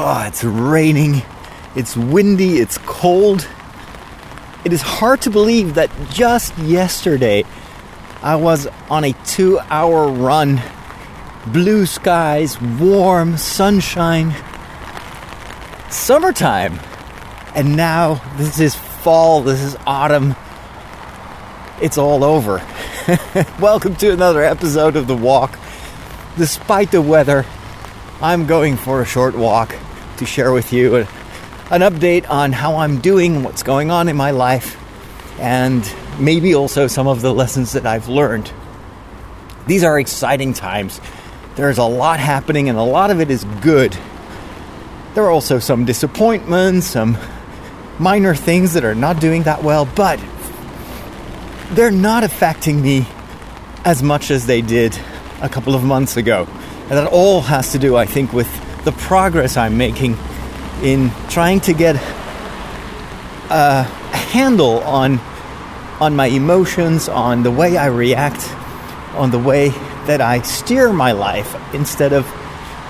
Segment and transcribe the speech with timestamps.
[0.00, 1.22] Oh, it's raining,
[1.74, 3.48] it's windy, it's cold.
[4.64, 7.44] It is hard to believe that just yesterday
[8.22, 10.62] I was on a two hour run.
[11.48, 14.36] Blue skies, warm, sunshine,
[15.90, 16.78] summertime.
[17.56, 20.36] And now this is fall, this is autumn.
[21.82, 22.64] It's all over.
[23.60, 25.58] Welcome to another episode of The Walk.
[26.36, 27.44] Despite the weather,
[28.22, 29.74] I'm going for a short walk
[30.18, 30.96] to share with you
[31.70, 34.76] an update on how I'm doing, what's going on in my life,
[35.38, 35.82] and
[36.18, 38.50] maybe also some of the lessons that I've learned.
[39.66, 41.00] These are exciting times.
[41.56, 43.96] There's a lot happening, and a lot of it is good.
[45.14, 47.18] There are also some disappointments, some
[47.98, 50.20] minor things that are not doing that well, but
[51.72, 53.06] they're not affecting me
[53.84, 54.98] as much as they did
[55.42, 56.46] a couple of months ago.
[56.82, 58.48] And that all has to do, I think, with
[58.88, 60.16] the progress I'm making
[60.82, 61.96] in trying to get
[63.50, 63.82] a
[64.32, 65.20] handle on
[66.00, 68.50] on my emotions, on the way I react,
[69.14, 69.68] on the way
[70.06, 72.26] that I steer my life instead of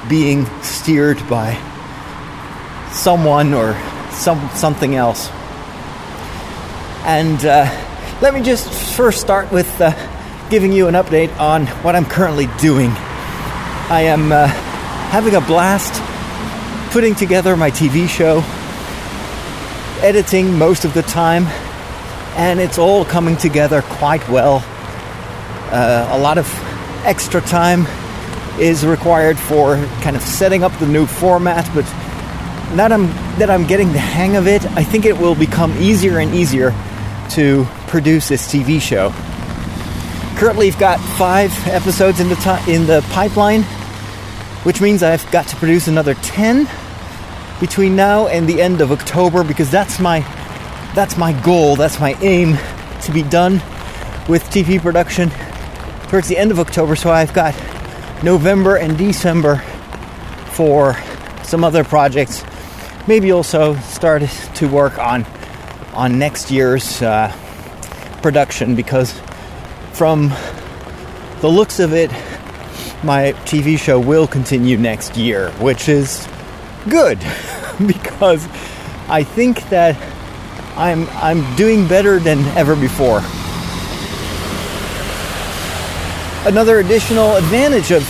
[0.09, 1.55] being steered by
[2.93, 3.75] someone or
[4.13, 5.29] some something else.
[7.07, 7.67] And uh,
[8.23, 9.91] let me just first start with uh,
[10.49, 12.91] giving you an update on what I'm currently doing.
[13.91, 14.68] I am uh,
[15.11, 16.03] having a blast
[16.93, 18.43] putting together my TV show,
[20.07, 21.47] editing most of the time,
[22.37, 24.63] and it's all coming together quite well.
[25.73, 26.47] Uh, a lot of
[27.05, 27.87] extra time
[28.61, 31.85] is required for kind of setting up the new format, but
[32.77, 33.07] that I'm
[33.39, 36.75] that I'm getting the hang of it, I think it will become easier and easier
[37.31, 39.11] to produce this TV show.
[40.39, 43.65] Currently, I've got five episodes in the t- in the pipeline,
[44.65, 46.69] which means I've got to produce another ten
[47.61, 50.21] between now and the end of October because that's my
[50.95, 52.57] that's my goal, that's my aim
[53.03, 53.55] to be done
[54.29, 55.31] with TV production
[56.09, 56.97] towards the end of October.
[56.97, 57.55] So I've got
[58.23, 59.57] November and December
[60.53, 60.97] for
[61.45, 62.45] some other projects.
[63.07, 65.25] Maybe also start to work on
[65.95, 67.33] on next year's uh,
[68.23, 69.19] production because
[69.93, 70.33] from
[71.41, 72.11] the looks of it,
[73.03, 76.27] my TV show will continue next year, which is
[76.89, 77.19] good
[77.87, 78.47] because
[79.09, 79.97] I think that
[80.77, 83.23] I'm I'm doing better than ever before.
[86.47, 88.03] Another additional advantage of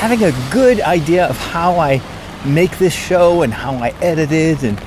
[0.00, 2.00] having a good idea of how I
[2.44, 4.80] make this show and how I edit it and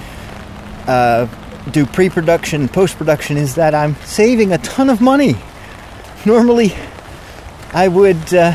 [0.87, 1.27] uh,
[1.71, 5.35] do pre-production, post-production is that I'm saving a ton of money.
[6.25, 6.73] Normally,
[7.73, 8.53] I would uh,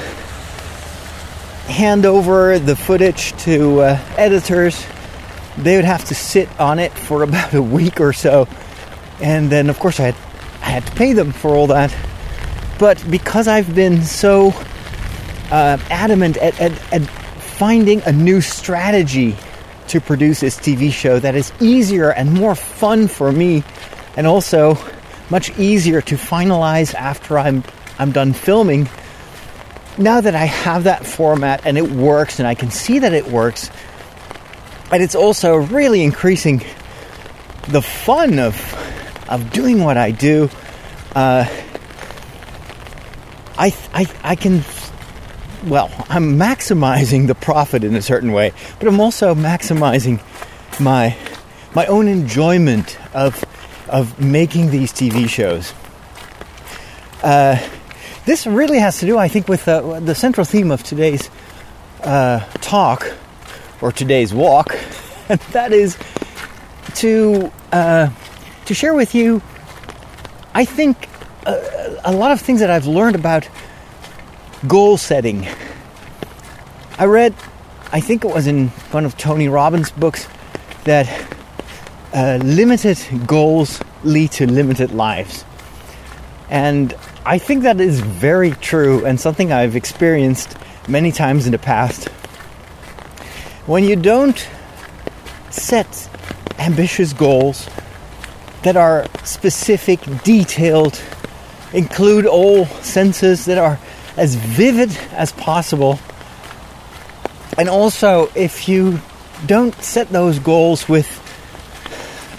[1.70, 4.84] hand over the footage to uh, editors.
[5.56, 8.46] They would have to sit on it for about a week or so
[9.20, 10.14] and then of course I had
[10.62, 11.94] I had to pay them for all that.
[12.78, 14.48] But because I've been so
[15.50, 19.36] uh, adamant at, at, at finding a new strategy
[19.88, 23.64] to produce this TV show that is easier and more fun for me,
[24.16, 24.78] and also
[25.30, 27.64] much easier to finalize after I'm
[27.98, 28.88] I'm done filming.
[30.00, 33.28] Now that I have that format and it works, and I can see that it
[33.28, 33.70] works,
[34.90, 36.64] and it's also really increasing
[37.68, 38.56] the fun of
[39.30, 40.50] of doing what I do,
[41.14, 41.46] uh,
[43.56, 44.64] I, I, I can,
[45.66, 50.20] well, I'm maximizing the profit in a certain way, but I'm also maximizing
[50.80, 51.16] my,
[51.74, 53.44] my own enjoyment of,
[53.88, 55.72] of making these TV shows.
[57.22, 57.56] Uh,
[58.30, 61.28] this really has to do, I think, with uh, the central theme of today's
[62.04, 63.12] uh, talk
[63.80, 64.76] or today's walk,
[65.28, 65.98] and that is
[66.94, 68.08] to uh,
[68.66, 69.42] to share with you,
[70.54, 71.08] I think,
[71.44, 73.48] a, a lot of things that I've learned about
[74.68, 75.48] goal setting.
[76.98, 77.34] I read,
[77.90, 80.28] I think it was in one of Tony Robbins' books,
[80.84, 81.08] that
[82.14, 85.44] uh, limited goals lead to limited lives.
[86.48, 86.94] And
[87.24, 90.56] I think that is very true and something I've experienced
[90.88, 92.08] many times in the past.
[93.66, 94.48] When you don't
[95.50, 96.08] set
[96.58, 97.68] ambitious goals,
[98.62, 101.00] that are specific, detailed,
[101.72, 103.78] include all senses that are
[104.16, 105.98] as vivid as possible.
[107.56, 109.00] And also, if you
[109.46, 111.08] don't set those goals with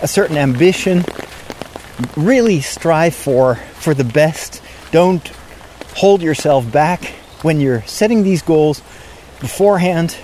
[0.02, 1.04] a certain ambition,
[2.16, 4.61] really strive for for the best.
[4.92, 5.26] Don't
[5.96, 7.06] hold yourself back
[7.42, 8.82] when you're setting these goals
[9.40, 10.16] beforehand.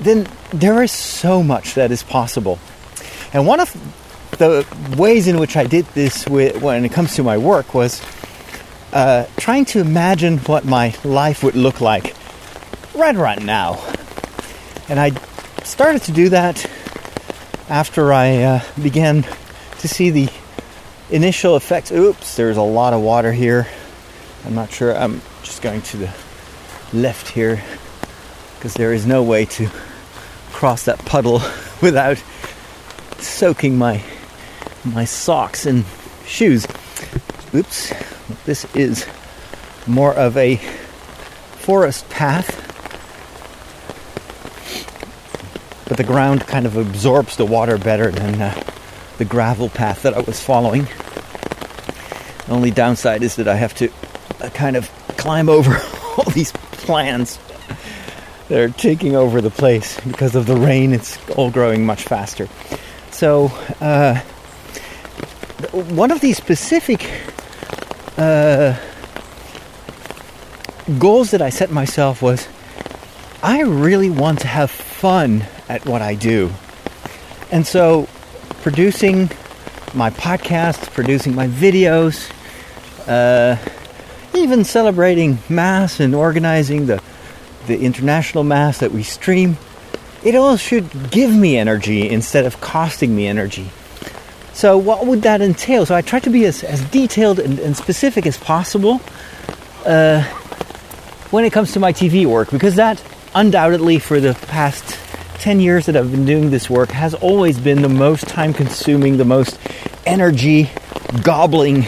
[0.00, 2.58] then there is so much that is possible.
[3.32, 3.70] And one of
[4.38, 4.66] the
[4.96, 8.02] ways in which I did this with, when it comes to my work was
[8.92, 12.14] uh, trying to imagine what my life would look like
[12.94, 13.82] right right now.
[14.88, 15.10] And I
[15.64, 16.64] started to do that
[17.68, 19.24] after I uh, began
[19.78, 20.28] to see the
[21.14, 21.92] initial effects.
[21.92, 23.68] Oops, there's a lot of water here.
[24.44, 24.94] I'm not sure.
[24.96, 26.14] I'm just going to the
[26.92, 27.62] left here
[28.56, 29.70] because there is no way to
[30.50, 31.40] cross that puddle
[31.82, 32.22] without
[33.18, 34.02] soaking my
[34.84, 35.84] my socks and
[36.26, 36.66] shoes.
[37.54, 37.92] Oops,
[38.44, 39.06] this is
[39.86, 42.50] more of a forest path,
[45.86, 48.73] but the ground kind of absorbs the water better than uh,
[49.18, 50.84] the gravel path that I was following.
[52.46, 53.90] The only downside is that I have to
[54.40, 55.76] uh, kind of climb over
[56.18, 57.38] all these plants
[58.48, 60.92] that are taking over the place because of the rain.
[60.92, 62.48] It's all growing much faster.
[63.10, 63.46] So,
[63.80, 64.20] uh,
[65.72, 67.10] one of these specific
[68.18, 68.78] uh,
[70.98, 72.46] goals that I set myself was
[73.42, 76.50] I really want to have fun at what I do.
[77.50, 78.08] And so,
[78.64, 79.30] producing
[79.92, 82.32] my podcasts, producing my videos,
[83.06, 83.58] uh,
[84.34, 87.02] even celebrating Mass and organizing the,
[87.66, 89.58] the international Mass that we stream,
[90.24, 93.68] it all should give me energy instead of costing me energy.
[94.54, 95.84] So, what would that entail?
[95.84, 98.98] So, I try to be as, as detailed and, and specific as possible
[99.84, 100.22] uh,
[101.30, 105.03] when it comes to my TV work, because that undoubtedly for the past
[105.38, 109.16] 10 years that I've been doing this work has always been the most time consuming,
[109.16, 109.58] the most
[110.06, 110.70] energy
[111.22, 111.86] gobbling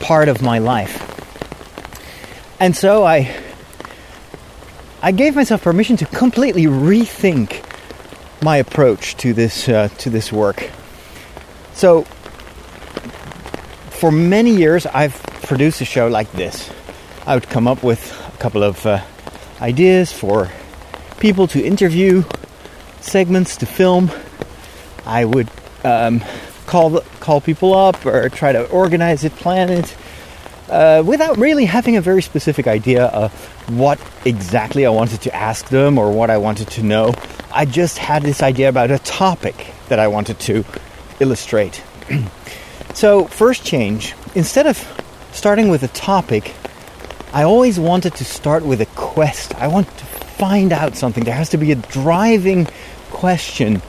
[0.00, 1.04] part of my life.
[2.60, 3.34] And so I
[5.00, 7.64] I gave myself permission to completely rethink
[8.42, 10.70] my approach to this uh, to this work.
[11.72, 12.02] So,
[13.90, 16.68] for many years, I've produced a show like this.
[17.26, 19.02] I would come up with a couple of uh,
[19.60, 20.50] ideas for
[21.20, 22.24] people to interview,
[23.00, 24.10] segments to film.
[25.06, 25.48] I would
[25.84, 26.22] um,
[26.66, 29.96] call call people up or try to organize it, plan it,
[30.68, 33.32] uh, without really having a very specific idea of
[33.70, 37.14] what exactly I wanted to ask them or what I wanted to know.
[37.52, 40.64] I just had this idea about a topic that I wanted to
[41.20, 41.82] illustrate.
[42.94, 44.76] so, first change instead of
[45.32, 46.54] starting with a topic,
[47.32, 49.54] I always wanted to start with a quest.
[49.56, 51.24] I want to find out something.
[51.24, 52.68] There has to be a driving
[53.18, 53.82] question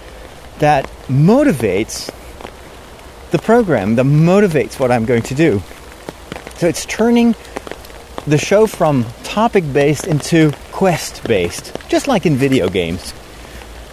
[0.58, 2.10] that motivates
[3.30, 5.62] the program, that motivates what I'm going to do.
[6.58, 7.36] So, it's turning
[8.26, 13.14] the show from topic based into quest based, just like in video games.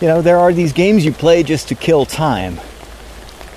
[0.00, 2.59] You know, there are these games you play just to kill time.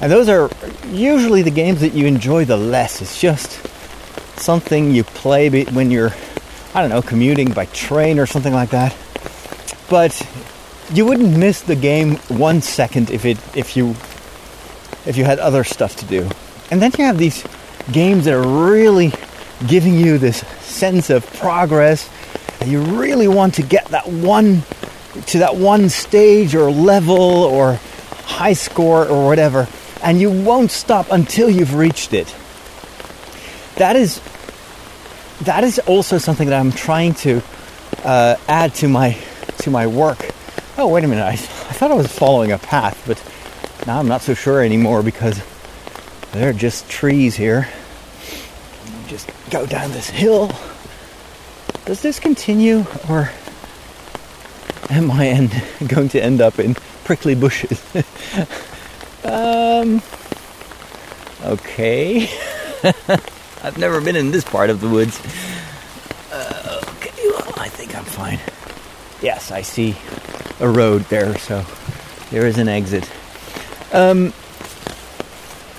[0.02, 0.50] And those are
[0.88, 3.02] usually the games that you enjoy the less.
[3.02, 3.60] It's just
[4.38, 6.14] something you play when you're,
[6.74, 8.96] I don't know, commuting by train or something like that.
[9.90, 10.14] But
[10.94, 13.91] you wouldn't miss the game one second if it if you
[15.06, 16.30] if you had other stuff to do.
[16.71, 17.44] And then you have these
[17.91, 19.12] games that are really
[19.68, 22.09] giving you this sense of progress.
[22.65, 24.63] You really want to get that one
[25.27, 27.80] to that one stage or level or
[28.25, 29.67] high score or whatever
[30.01, 32.34] and you won't stop until you've reached it.
[33.75, 34.22] That is
[35.41, 37.41] that is also something that I'm trying to
[38.03, 39.17] uh, add to my
[39.60, 40.31] to my work.
[40.81, 43.21] Oh wait a minute, I, I thought I was following a path, but
[43.86, 45.43] now I'm not so sure anymore because
[46.31, 47.67] there are just trees here.
[49.07, 50.50] Just go down this hill.
[51.83, 53.29] Does this continue, or
[54.89, 57.83] am I end, going to end up in prickly bushes?
[59.21, 60.01] Um.
[61.43, 62.29] Okay.
[63.62, 65.19] I've never been in this part of the woods.
[66.31, 68.39] Uh, okay, well, I think I'm fine.
[69.22, 69.96] Yes, I see
[70.60, 71.66] a road there, so
[72.32, 73.10] there is an exit.
[73.94, 74.34] Um.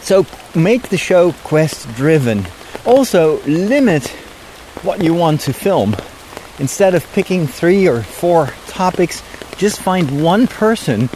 [0.02, 2.46] So make the show quest driven.
[2.84, 4.08] Also limit
[4.82, 5.94] what you want to film.
[6.58, 9.22] Instead of picking three or four topics,
[9.56, 11.08] just find one person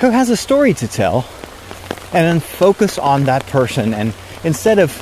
[0.00, 1.26] who has a story to tell
[2.12, 4.12] and then focus on that person and
[4.44, 4.92] instead of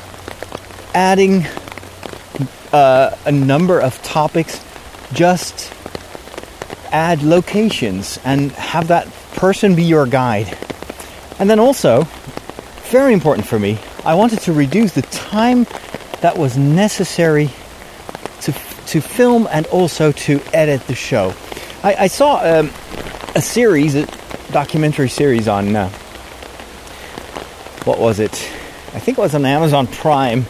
[0.95, 1.45] adding
[2.73, 4.65] uh, a number of topics
[5.13, 5.74] just
[6.95, 10.57] add locations and have that person be your guide.
[11.39, 12.07] And then also
[12.91, 15.65] very important for me i wanted to reduce the time
[16.21, 17.51] that was necessary
[18.41, 18.53] to,
[18.87, 21.35] to film and also to edit the show.
[21.83, 22.71] I, I saw um,
[23.35, 24.07] a series, a
[24.53, 25.91] documentary series on uh,
[27.85, 28.33] what was it?
[28.95, 30.47] I think it was on Amazon Prime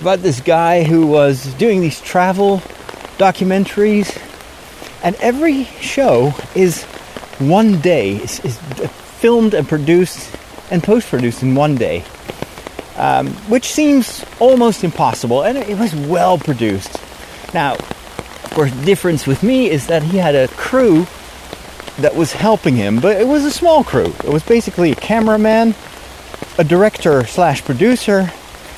[0.00, 2.58] about this guy who was doing these travel
[3.18, 4.10] documentaries,
[5.06, 6.82] and every show is
[7.38, 8.40] one day, is,
[9.20, 10.34] filmed and produced
[10.72, 12.04] and post produced in one day,
[12.96, 16.96] um, which seems almost impossible, and it was well produced.
[17.54, 21.06] Now, of course, the difference with me is that he had a crew
[21.98, 24.12] that was helping him, but it was a small crew.
[24.24, 25.76] It was basically a cameraman,
[26.58, 28.32] a director slash producer,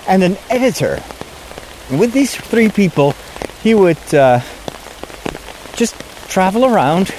[0.07, 1.03] and an editor.
[1.89, 3.15] And with these three people,
[3.63, 4.41] he would uh,
[5.75, 5.95] just
[6.29, 7.13] travel around.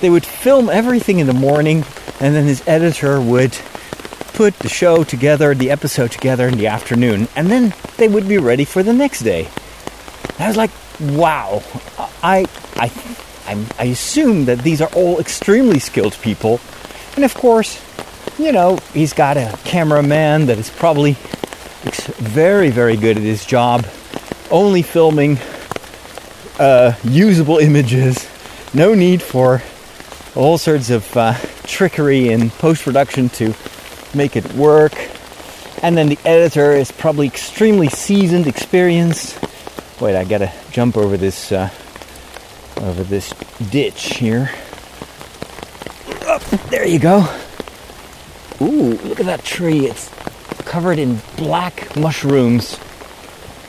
[0.00, 1.84] They would film everything in the morning,
[2.20, 3.56] and then his editor would
[4.34, 8.38] put the show together, the episode together in the afternoon, and then they would be
[8.38, 9.48] ready for the next day.
[10.38, 11.62] I was like, wow.
[12.22, 12.92] I, I,
[13.46, 16.60] I, I assume that these are all extremely skilled people.
[17.14, 17.80] And of course,
[18.38, 21.12] you know, he's got a cameraman that is probably
[22.18, 23.86] very, very good at his job,
[24.50, 25.38] only filming
[26.58, 28.28] uh, usable images,
[28.74, 29.62] no need for
[30.34, 31.34] all sorts of uh,
[31.64, 33.54] trickery in post production to
[34.14, 34.94] make it work.
[35.82, 39.38] And then the editor is probably extremely seasoned, experienced.
[40.00, 41.70] Wait, I gotta jump over this uh,
[42.78, 43.30] over this
[43.70, 44.50] ditch here.
[46.22, 46.38] Oh,
[46.70, 47.28] there you go.
[48.60, 49.86] Ooh, look at that tree.
[49.86, 50.08] It's
[50.64, 52.78] covered in black mushrooms.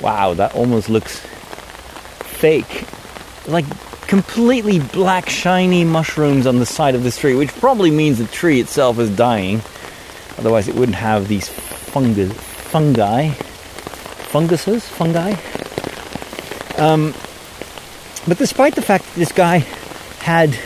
[0.01, 1.21] Wow, that almost looks
[2.35, 2.85] fake.
[3.47, 3.65] Like
[4.07, 8.59] completely black, shiny mushrooms on the side of this tree, which probably means the tree
[8.59, 9.61] itself is dying.
[10.37, 15.33] Otherwise, it wouldn't have these fungus, fungi, funguses, fungi.
[16.77, 17.13] Um,
[18.27, 19.59] but despite the fact that this guy
[20.19, 20.57] had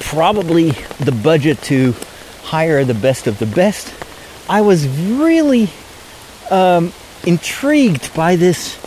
[0.00, 1.94] probably the budget to
[2.42, 3.92] hire the best of the best,
[4.48, 5.68] I was really
[6.50, 6.92] um,
[7.26, 8.78] intrigued by this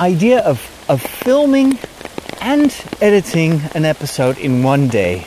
[0.00, 0.58] idea of,
[0.88, 1.78] of filming
[2.40, 5.24] and editing an episode in one day.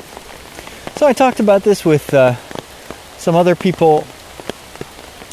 [0.95, 2.35] So I talked about this with uh,
[3.17, 4.05] some other people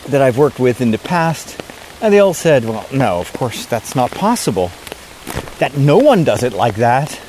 [0.08, 1.60] that I've worked with in the past,
[2.00, 4.70] and they all said, well, no, of course, that's not possible.
[5.58, 7.20] That no one does it like that.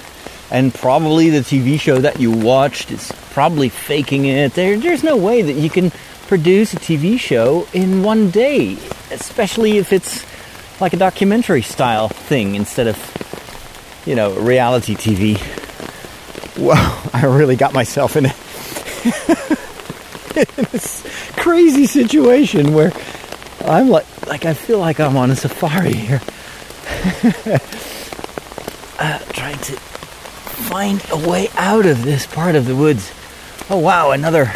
[0.50, 4.54] And probably the TV show that you watched is probably faking it.
[4.54, 5.92] There, there's no way that you can
[6.28, 8.74] produce a TV show in one day,
[9.12, 10.26] especially if it's
[10.80, 15.38] like a documentary style thing instead of, you know, reality TV.
[16.58, 18.30] Wow, I really got myself in a,
[20.36, 21.04] in this
[21.38, 22.92] crazy situation where
[23.62, 26.22] I'm like, like I feel like I'm on a safari here,
[29.00, 33.12] uh, trying to find a way out of this part of the woods.
[33.70, 34.52] Oh wow, another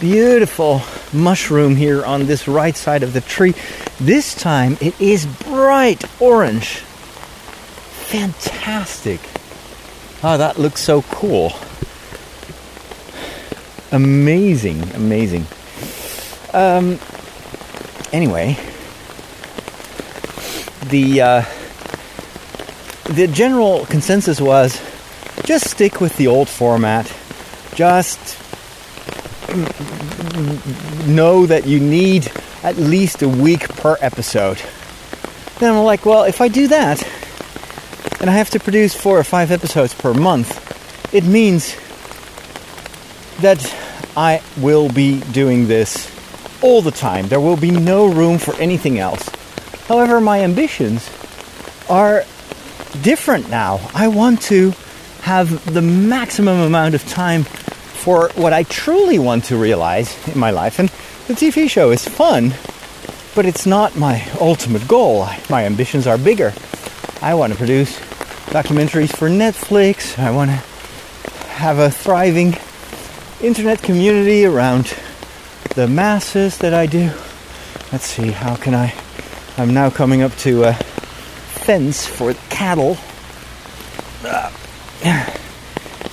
[0.00, 0.82] beautiful
[1.14, 3.54] mushroom here on this right side of the tree.
[4.00, 6.78] This time it is bright orange.
[8.10, 9.20] Fantastic.
[10.22, 11.52] Oh, that looks so cool.
[13.92, 15.46] Amazing, amazing.
[16.52, 16.98] Um,
[18.12, 18.58] anyway,
[20.88, 21.44] the uh,
[23.04, 24.80] the general consensus was
[25.44, 27.12] just stick with the old format.
[27.74, 28.36] Just
[31.06, 32.30] know that you need
[32.62, 34.60] at least a week per episode.
[35.58, 37.02] Then I'm like, well, if I do that,
[38.20, 41.76] and I have to produce four or five episodes per month, it means
[43.40, 43.62] that
[44.16, 46.10] I will be doing this
[46.62, 47.28] all the time.
[47.28, 49.28] There will be no room for anything else.
[49.86, 51.08] However, my ambitions
[51.90, 52.24] are
[53.02, 53.80] different now.
[53.92, 54.72] I want to
[55.20, 57.44] have the maximum amount of time
[58.04, 60.78] for what I truly want to realize in my life.
[60.78, 60.90] And
[61.26, 62.52] the TV show is fun,
[63.34, 65.26] but it's not my ultimate goal.
[65.48, 66.52] My ambitions are bigger.
[67.22, 67.98] I want to produce
[68.52, 70.18] documentaries for Netflix.
[70.18, 70.56] I want to
[71.56, 72.54] have a thriving
[73.40, 74.94] internet community around
[75.74, 77.10] the masses that I do.
[77.90, 78.92] Let's see, how can I?
[79.56, 82.98] I'm now coming up to a fence for cattle.
[84.22, 84.50] Uh,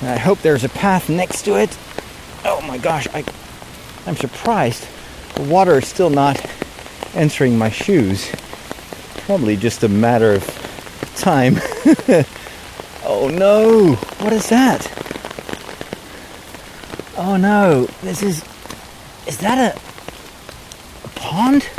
[0.01, 1.77] I hope there's a path next to it.
[2.43, 3.24] Oh my gosh, I,
[4.08, 4.88] I'm surprised.
[5.36, 6.43] The water is still not
[7.13, 8.31] entering my shoes.
[9.25, 10.43] Probably just a matter of
[11.15, 11.55] time.
[13.05, 13.93] oh no,
[14.24, 14.88] what is that?
[17.17, 18.43] Oh no, this is.
[19.27, 19.77] Is that a.
[21.05, 21.70] a pond?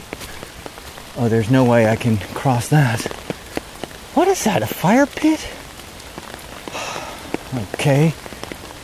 [1.17, 3.01] Oh, there's no way I can cross that.
[4.15, 5.47] What is that, a fire pit?
[7.55, 8.15] Okay.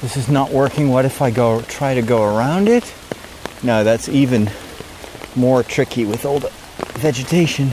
[0.01, 0.91] This is not working.
[0.91, 2.95] What if I go try to go around it?
[3.63, 4.51] No, that's even
[5.35, 6.51] more tricky with all the
[6.99, 7.71] vegetation.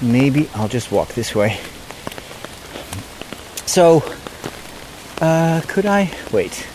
[0.00, 1.60] Maybe I'll just walk this way.
[3.66, 4.02] So,
[5.20, 6.66] uh, could I wait?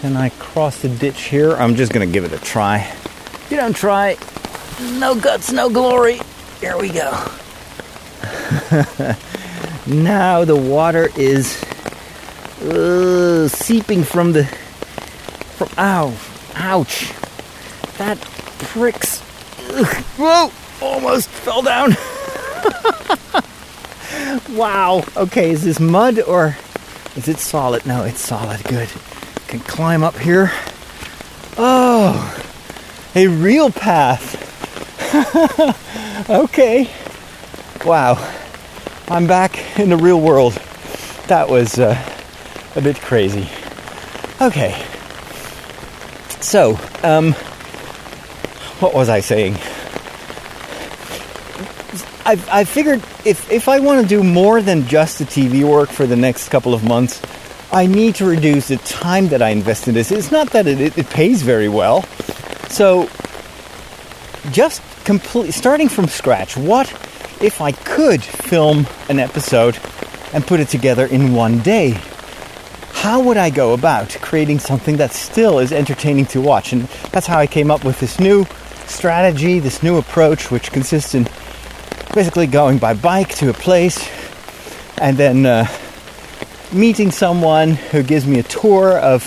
[0.00, 1.52] Can I cross the ditch here?
[1.52, 2.90] I'm just gonna give it a try.
[3.50, 4.16] You don't try,
[4.98, 6.20] no guts, no glory.
[6.60, 7.10] Here we go.
[9.86, 11.61] now the water is
[12.62, 14.44] seeping from the
[15.56, 16.14] from ow
[16.54, 17.12] ouch.
[17.98, 18.18] That
[18.58, 19.20] pricks
[19.70, 19.86] Ugh.
[20.16, 20.50] whoa
[20.80, 21.96] almost fell down.
[24.50, 25.02] Wow.
[25.16, 26.56] Okay is this mud or
[27.16, 27.86] is it solid?
[27.86, 28.88] No it's solid good.
[29.48, 30.52] Can climb up here.
[31.56, 32.38] Oh
[33.14, 34.38] a real path.
[36.28, 36.88] Okay.
[37.84, 38.16] Wow.
[39.08, 40.52] I'm back in the real world.
[41.26, 41.96] That was uh,
[42.76, 43.48] a bit crazy.
[44.40, 44.72] Okay.
[46.40, 47.32] So, um,
[48.80, 49.54] what was I saying?
[52.24, 55.88] I, I figured if, if I want to do more than just the TV work
[55.88, 57.20] for the next couple of months,
[57.72, 60.12] I need to reduce the time that I invest in this.
[60.12, 62.02] It's not that it, it, it pays very well.
[62.68, 63.08] So,
[64.50, 66.90] just complete, starting from scratch, what
[67.40, 69.78] if I could film an episode
[70.32, 72.00] and put it together in one day?
[73.02, 76.72] How would I go about creating something that still is entertaining to watch?
[76.72, 78.46] And that's how I came up with this new
[78.86, 81.24] strategy, this new approach, which consists in
[82.14, 84.08] basically going by bike to a place
[84.98, 85.66] and then uh,
[86.72, 89.26] meeting someone who gives me a tour of,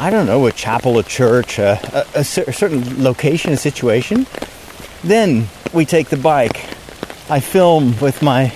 [0.00, 4.26] I don't know, a chapel, a church, a, certain location, a situation.
[5.04, 6.64] Then we take the bike.
[7.28, 8.54] I film with my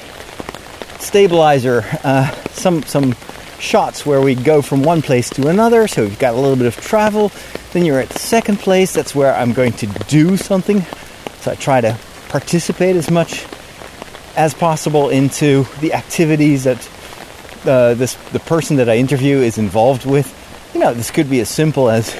[0.98, 3.14] stabilizer uh, some some
[3.60, 5.86] shots where we go from one place to another.
[5.86, 7.30] So we've got a little bit of travel.
[7.72, 8.92] Then you're at the second place.
[8.92, 10.82] That's where I'm going to do something.
[11.40, 13.46] So I try to participate as much
[14.36, 16.88] as possible into the activities that
[17.66, 20.36] uh, this the person that I interview is involved with.
[20.74, 22.14] You know, this could be as simple as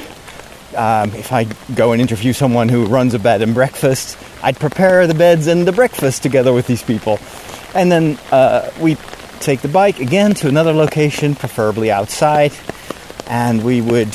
[0.77, 5.07] um, if I go and interview someone who runs a bed and breakfast, I'd prepare
[5.07, 7.19] the beds and the breakfast together with these people,
[7.75, 8.97] and then uh, we
[9.41, 12.53] take the bike again to another location, preferably outside,
[13.27, 14.13] and we would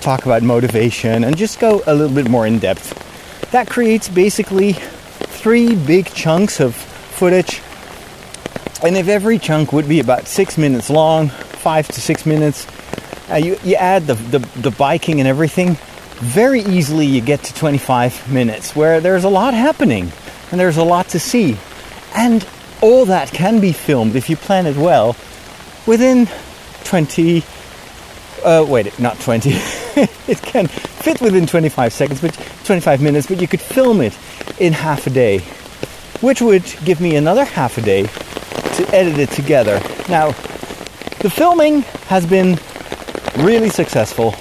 [0.00, 3.50] talk about motivation and just go a little bit more in depth.
[3.52, 7.60] That creates basically three big chunks of footage.
[8.82, 12.66] And if every chunk would be about six minutes long, five to six minutes,
[13.30, 15.76] uh, you, you add the, the, the biking and everything,
[16.16, 20.12] very easily you get to 25 minutes where there's a lot happening
[20.50, 21.56] and there's a lot to see.
[22.14, 22.46] And
[22.82, 25.16] all that can be filmed if you plan it well
[25.86, 26.28] within
[26.84, 27.44] 20
[28.44, 29.50] uh, wait not 20
[30.28, 34.16] it can fit within 25 seconds but 25 minutes but you could film it
[34.58, 35.42] in half a day
[36.20, 39.80] which would give me another half a day to edit it together.
[40.08, 40.28] Now
[41.20, 42.58] the filming has been
[43.38, 44.32] really successful.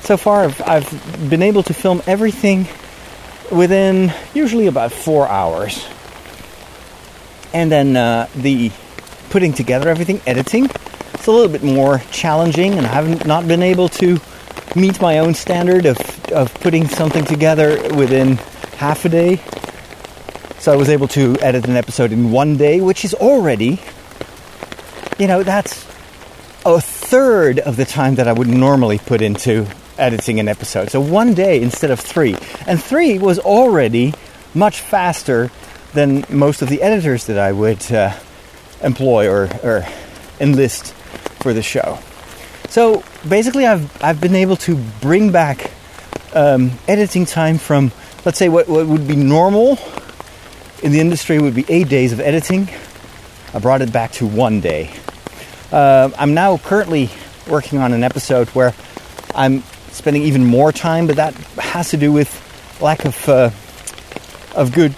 [0.00, 2.66] So far I've, I've been able to film everything
[3.50, 5.86] within usually about four hours
[7.54, 8.70] and then uh, the
[9.30, 10.66] putting together everything, editing,
[11.14, 14.20] it's a little bit more challenging, and I haven't not been able to
[14.76, 15.96] meet my own standard of
[16.32, 18.36] of putting something together within
[18.76, 19.40] half a day.
[20.58, 23.80] So I was able to edit an episode in one day, which is already,
[25.18, 25.84] you know, that's
[26.66, 29.66] a third of the time that I would normally put into
[29.98, 30.90] editing an episode.
[30.90, 32.36] So one day instead of three.
[32.66, 34.14] And three was already
[34.54, 35.50] much faster
[35.94, 38.12] than most of the editors that I would uh,
[38.82, 39.86] employ or, or
[40.40, 40.92] enlist
[41.40, 41.98] for the show.
[42.68, 45.70] So basically, I've I've been able to bring back
[46.34, 47.92] um, editing time from
[48.24, 49.78] let's say what, what would be normal
[50.82, 52.68] in the industry would be eight days of editing.
[53.52, 54.92] I brought it back to one day.
[55.70, 57.10] Uh, I'm now currently
[57.48, 58.74] working on an episode where
[59.34, 62.30] I'm spending even more time, but that has to do with
[62.80, 63.50] lack of uh,
[64.54, 64.94] of good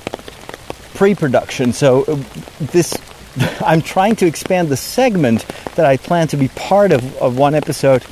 [0.96, 1.72] pre-production.
[1.72, 2.22] So uh,
[2.59, 2.94] this,
[3.64, 7.54] I'm trying to expand the segment that I plan to be part of, of one
[7.54, 8.04] episode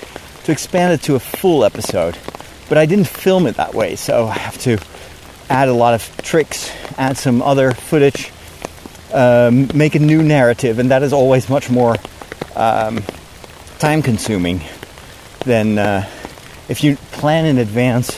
[0.44, 2.16] to expand it to a full episode.
[2.68, 4.78] But I didn't film it that way, so I have to
[5.50, 8.30] add a lot of tricks, add some other footage,
[9.12, 11.94] um, make a new narrative, and that is always much more
[12.56, 13.02] um,
[13.78, 14.62] time consuming
[15.44, 16.08] than uh,
[16.68, 18.16] if you plan in advance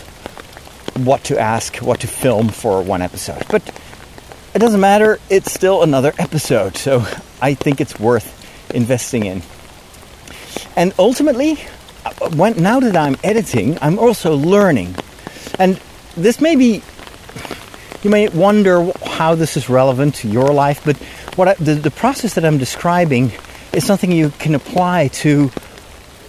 [0.96, 3.44] what to ask, what to film for one episode.
[3.48, 3.62] But
[4.56, 7.00] it doesn't matter, it's still another episode, so
[7.42, 9.42] I think it's worth investing in.
[10.74, 11.58] And ultimately,
[12.06, 14.94] uh, when, now that I'm editing, I'm also learning.
[15.58, 15.78] And
[16.16, 16.82] this may be,
[18.02, 20.96] you may wonder how this is relevant to your life, but
[21.36, 23.32] what I, the, the process that I'm describing
[23.74, 25.50] is something you can apply to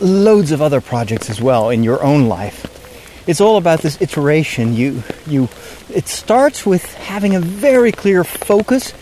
[0.01, 2.76] loads of other projects as well in your own life.
[3.27, 4.73] It's all about this iteration.
[4.73, 5.49] You, you,
[5.93, 8.93] it starts with having a very clear focus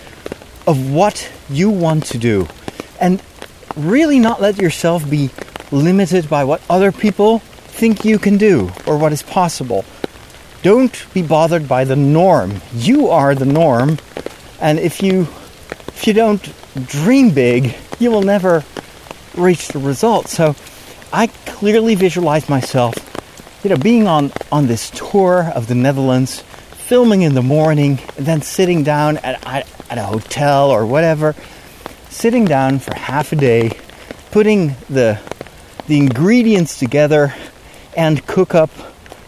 [0.67, 2.47] of what you want to do,
[2.99, 3.21] and
[3.75, 5.29] really not let yourself be
[5.71, 9.85] limited by what other people think you can do or what is possible.
[10.63, 12.61] Don't be bothered by the norm.
[12.73, 13.99] You are the norm,
[14.59, 15.27] and if you
[15.89, 16.41] if you don't
[16.87, 18.63] dream big, you will never
[19.35, 20.27] reach the result.
[20.27, 20.55] So
[21.13, 22.95] I clearly visualize myself,
[23.65, 26.41] you know, being on on this tour of the Netherlands,
[26.85, 29.43] filming in the morning, and then sitting down at
[29.89, 31.33] at a hotel or whatever,
[32.09, 33.71] sitting down for half a day,
[34.29, 35.19] putting the
[35.87, 37.33] the ingredients together
[37.97, 38.69] and cook up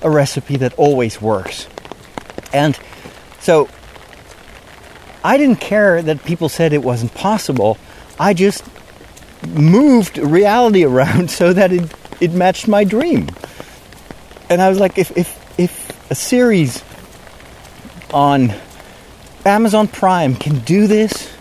[0.03, 1.67] a recipe that always works.
[2.53, 2.77] And
[3.39, 3.67] so
[5.23, 7.79] I didn't care that people said it wasn't possible.
[8.19, 8.63] I just
[9.47, 13.29] moved reality around so that it, it matched my dream.
[14.49, 16.83] And I was like, if, if, if a series
[18.13, 18.53] on
[19.45, 21.33] Amazon Prime can do this,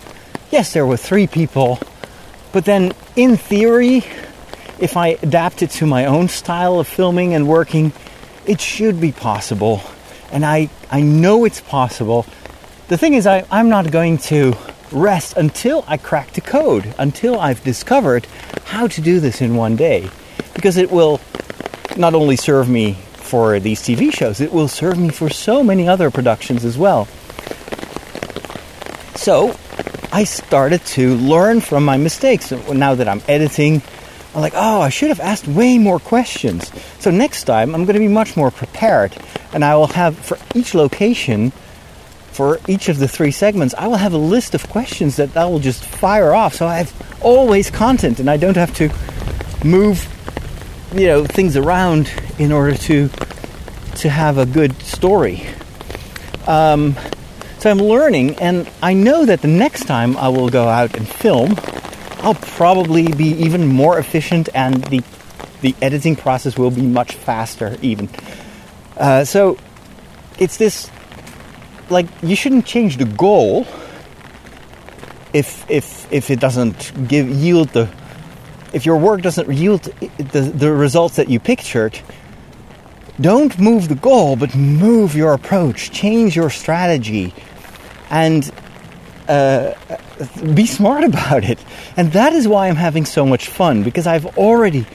[0.51, 1.79] yes, there were three people,
[2.53, 3.99] but then in theory,
[4.79, 7.93] if I adapt it to my own style of filming and working,
[8.45, 9.83] it should be possible.
[10.33, 12.27] And I, I know it's possible.
[12.89, 14.57] The thing is, I, I'm not going to
[14.93, 18.27] rest until I crack the code, until I've discovered
[18.65, 20.11] how to do this in one day.
[20.55, 21.21] Because it will
[21.97, 25.89] not only serve me for these TV shows, it will serve me for so many
[25.89, 27.07] other productions as well.
[29.17, 29.57] So
[30.13, 32.53] I started to learn from my mistakes.
[32.53, 33.83] Now that I'm editing,
[34.35, 36.71] I'm like, oh, I should have asked way more questions.
[37.01, 39.17] So next time, I'm going to be much more prepared.
[39.53, 41.53] And I will have, for each location,
[42.31, 45.47] for each of the three segments, I will have a list of questions that I
[45.47, 46.55] will just fire off.
[46.55, 48.91] So I have always content and I don't have to
[49.67, 50.07] move,
[50.95, 53.09] you know, things around in order to
[53.97, 55.47] to have a good story.
[56.47, 56.97] Um,
[57.59, 61.09] so I'm learning, and I know that the next time I will go out and
[61.09, 61.57] film,
[62.19, 65.03] I'll probably be even more efficient and the
[65.63, 68.09] the editing process will be much faster even.
[68.97, 69.57] Uh, so
[70.39, 70.91] it's this
[71.89, 73.67] like you shouldn't change the goal
[75.33, 77.89] if if if it doesn't give yield the
[78.73, 81.99] if your work doesn't yield the, the results that you pictured
[83.21, 87.33] don't move the goal but move your approach change your strategy
[88.11, 88.53] and
[89.29, 89.75] uh,
[90.55, 91.59] be smart about it.
[91.97, 94.87] And that is why I'm having so much fun because I've already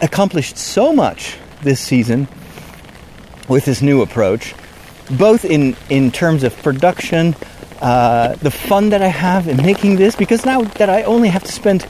[0.00, 2.28] accomplished so much this season
[3.48, 4.54] with this new approach,
[5.10, 7.34] both in, in terms of production,
[7.80, 11.44] uh, the fun that I have in making this, because now that I only have
[11.44, 11.86] to spend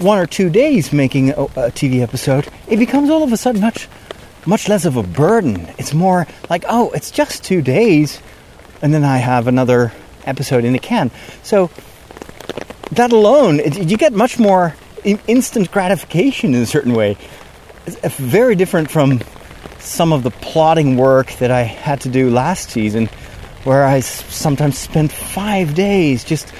[0.00, 3.60] one or two days making a, a TV episode, it becomes all of a sudden
[3.60, 3.88] much,
[4.46, 5.68] much less of a burden.
[5.78, 8.20] It's more like, oh, it's just two days,
[8.82, 9.92] and then I have another
[10.24, 11.10] episode in the can.
[11.42, 11.70] So
[12.92, 17.16] that alone, it, you get much more instant gratification in a certain way.
[17.86, 19.20] It's very different from
[19.78, 23.06] some of the plotting work that I had to do last season,
[23.64, 26.52] where I sometimes spent five days just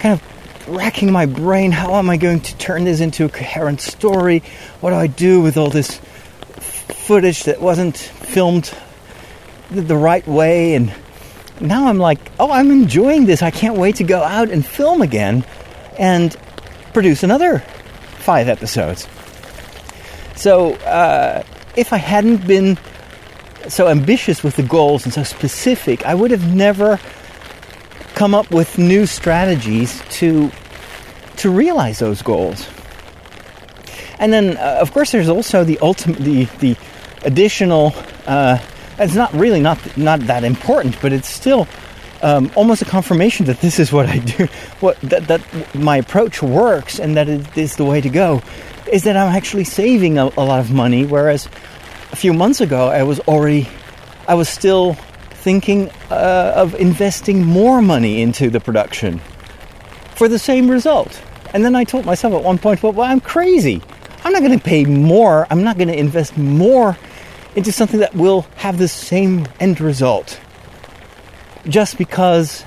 [0.00, 0.33] kind of
[0.66, 1.72] racking my brain.
[1.72, 4.42] How am I going to turn this into a coherent story?
[4.80, 5.98] What do I do with all this
[6.58, 8.74] footage that wasn't filmed
[9.70, 10.74] the right way?
[10.74, 10.92] And
[11.60, 13.42] now I'm like, oh, I'm enjoying this.
[13.42, 15.44] I can't wait to go out and film again
[15.98, 16.36] and
[16.92, 17.60] produce another
[18.18, 19.06] five episodes.
[20.36, 21.42] So, uh,
[21.76, 22.78] if I hadn't been
[23.68, 26.98] so ambitious with the goals and so specific, I would have never
[28.14, 30.50] come up with new strategies to
[31.36, 32.68] to realize those goals.
[34.18, 36.76] And then, uh, of course, there's also the ultimate, the the
[37.24, 37.92] additional.
[38.26, 38.58] Uh,
[38.98, 41.66] it's not really not not that important, but it's still
[42.22, 44.46] um, almost a confirmation that this is what I do,
[44.80, 48.42] what that, that my approach works, and that it is the way to go.
[48.92, 51.46] Is that I'm actually saving a, a lot of money, whereas
[52.12, 53.68] a few months ago I was already,
[54.28, 54.96] I was still
[55.44, 59.20] thinking uh, of investing more money into the production
[60.16, 61.22] for the same result.
[61.52, 63.82] And then I told myself at one point, well, well I'm crazy.
[64.24, 65.46] I'm not going to pay more.
[65.50, 66.96] I'm not going to invest more
[67.54, 70.40] into something that will have the same end result.
[71.68, 72.64] Just because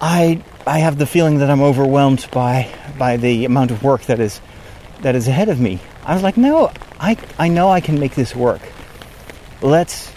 [0.00, 4.18] I I have the feeling that I'm overwhelmed by by the amount of work that
[4.18, 4.40] is
[5.02, 5.78] that is ahead of me.
[6.04, 8.62] I was like, no, I, I know I can make this work.
[9.60, 10.10] Let's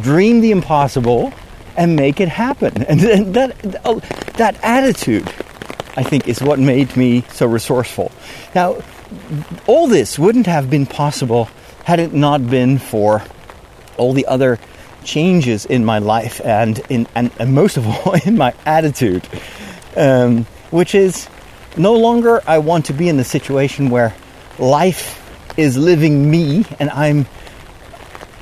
[0.00, 1.32] dream the impossible
[1.76, 2.82] and make it happen.
[2.88, 3.58] And, that,
[4.36, 5.28] that attitude,
[5.96, 8.12] I think, is what made me so resourceful.
[8.54, 8.82] Now,
[9.66, 11.48] all this wouldn't have been possible
[11.84, 13.22] had it not been for
[13.96, 14.58] all the other
[15.04, 19.26] changes in my life and in and, and most of all in my attitude,
[19.96, 21.28] um, which is
[21.76, 24.14] no longer I want to be in the situation where
[24.58, 25.22] life
[25.56, 27.26] is living me and I'm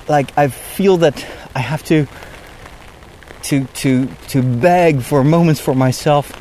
[0.08, 2.06] like I feel that I have to
[3.44, 6.32] to to to beg for moments for myself,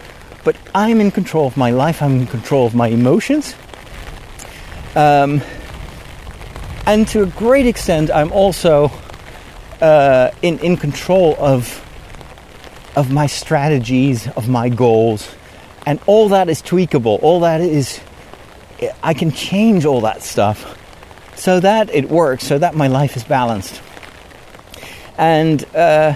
[0.43, 2.01] but I'm in control of my life.
[2.01, 3.55] I'm in control of my emotions.
[4.95, 5.41] Um,
[6.85, 8.91] and to a great extent, I'm also
[9.81, 11.79] uh, in in control of
[12.95, 15.33] of my strategies, of my goals,
[15.85, 17.21] and all that is tweakable.
[17.21, 17.99] All that is,
[19.01, 20.79] I can change all that stuff
[21.35, 23.81] so that it works, so that my life is balanced.
[25.17, 26.15] And uh,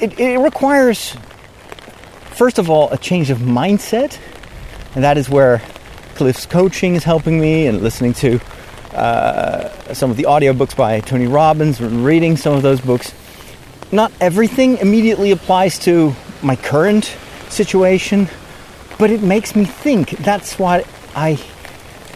[0.00, 1.14] it, it requires,
[2.32, 4.18] first of all, a change of mindset,
[4.94, 5.60] and that is where
[6.14, 8.40] Cliff's coaching is helping me, and listening to
[8.94, 13.12] uh, some of the audiobooks by Tony Robbins, and reading some of those books.
[13.92, 17.14] Not everything immediately applies to my current
[17.48, 18.28] situation,
[18.98, 20.10] but it makes me think.
[20.10, 21.38] That's what I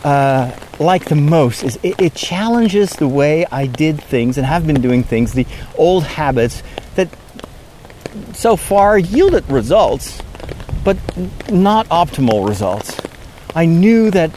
[0.05, 0.51] uh,
[0.83, 1.63] like the most.
[1.63, 5.47] Is it, it challenges the way I did things and have been doing things, the
[5.77, 6.63] old habits
[6.95, 7.09] that
[8.35, 10.21] so far yielded results,
[10.85, 10.97] but
[11.51, 13.01] not optimal results.
[13.55, 14.31] I knew that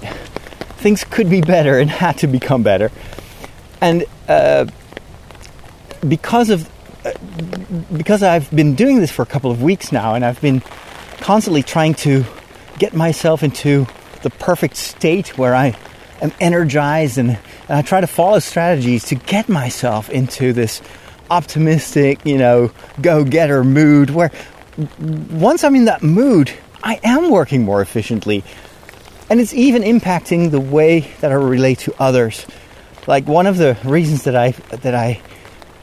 [0.78, 2.92] things could be better and had to become better,
[3.82, 4.66] and uh,
[6.08, 6.70] because of
[7.06, 7.12] uh,
[7.96, 10.62] because I've been doing this for a couple of weeks now, and I've been
[11.22, 12.26] constantly trying to
[12.78, 13.88] get myself into
[14.22, 15.78] the perfect state where I
[16.22, 20.82] am energized and, and I try to follow strategies to get myself into this
[21.30, 24.32] optimistic, you know, go getter mood where
[25.00, 26.52] once I'm in that mood,
[26.84, 28.44] I am working more efficiently.
[29.30, 32.46] And it's even impacting the way that I relate to others.
[33.08, 35.22] Like one of the reasons that I that I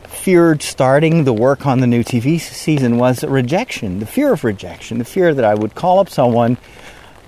[0.07, 4.99] feared starting the work on the new TV season was rejection, the fear of rejection,
[4.99, 6.59] the fear that I would call up someone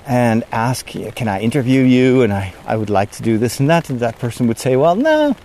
[0.07, 2.23] and ask, Can I interview you?
[2.23, 3.91] And I, I would like to do this and that.
[3.91, 5.37] And that person would say, Well, no,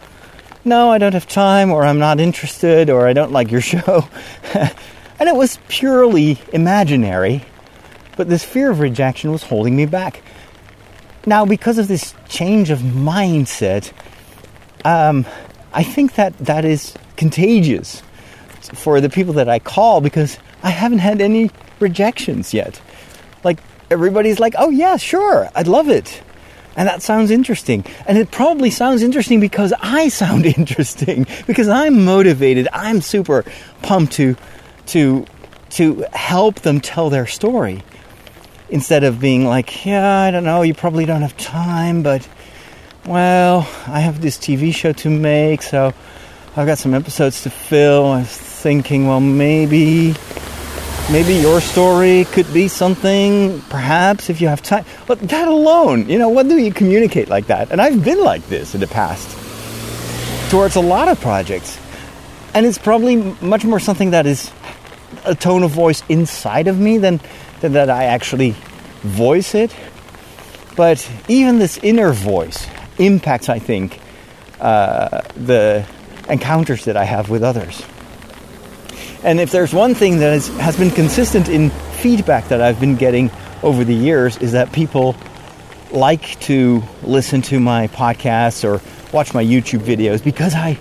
[0.66, 4.08] no, I don't have time, or I'm not interested, or I don't like your show.
[4.54, 7.44] and it was purely imaginary,
[8.18, 10.22] but this fear of rejection was holding me back.
[11.26, 13.92] Now, because of this change of mindset,
[14.86, 15.26] um,
[15.74, 18.02] I think that that is contagious
[18.74, 22.82] for the people that I call because I haven't had any rejections yet.
[23.44, 23.60] Like,
[23.92, 26.22] everybody's like, oh, yeah, sure, I'd love it.
[26.76, 27.84] And that sounds interesting.
[28.06, 32.68] And it probably sounds interesting because I sound interesting, because I'm motivated.
[32.72, 33.44] I'm super
[33.82, 34.36] pumped to,
[34.88, 35.26] to,
[35.72, 37.84] to help them tell their story
[38.70, 42.28] instead of being like, yeah, I don't know, you probably don't have time, but
[43.06, 45.94] well, I have this TV show to make, so
[46.56, 48.06] I've got some episodes to fill.
[48.06, 50.14] I was thinking, well, maybe,
[51.12, 54.86] maybe your story could be something, perhaps, if you have time.
[55.08, 57.72] But that alone, you know, what do you communicate like that?
[57.72, 59.30] And I've been like this in the past
[60.52, 61.80] towards a lot of projects.
[62.54, 64.52] And it's probably much more something that is
[65.26, 67.20] a tone of voice inside of me than,
[67.62, 68.56] than that I actually
[69.02, 69.76] voice it.
[70.76, 72.68] But even this inner voice
[72.98, 74.00] impacts, I think,
[74.60, 75.88] uh, the
[76.30, 77.84] encounters that I have with others.
[79.24, 82.96] And if there's one thing that is, has been consistent in feedback that I've been
[82.96, 83.30] getting
[83.64, 85.16] over the years, is that people
[85.92, 90.80] like to listen to my podcasts or watch my YouTube videos because I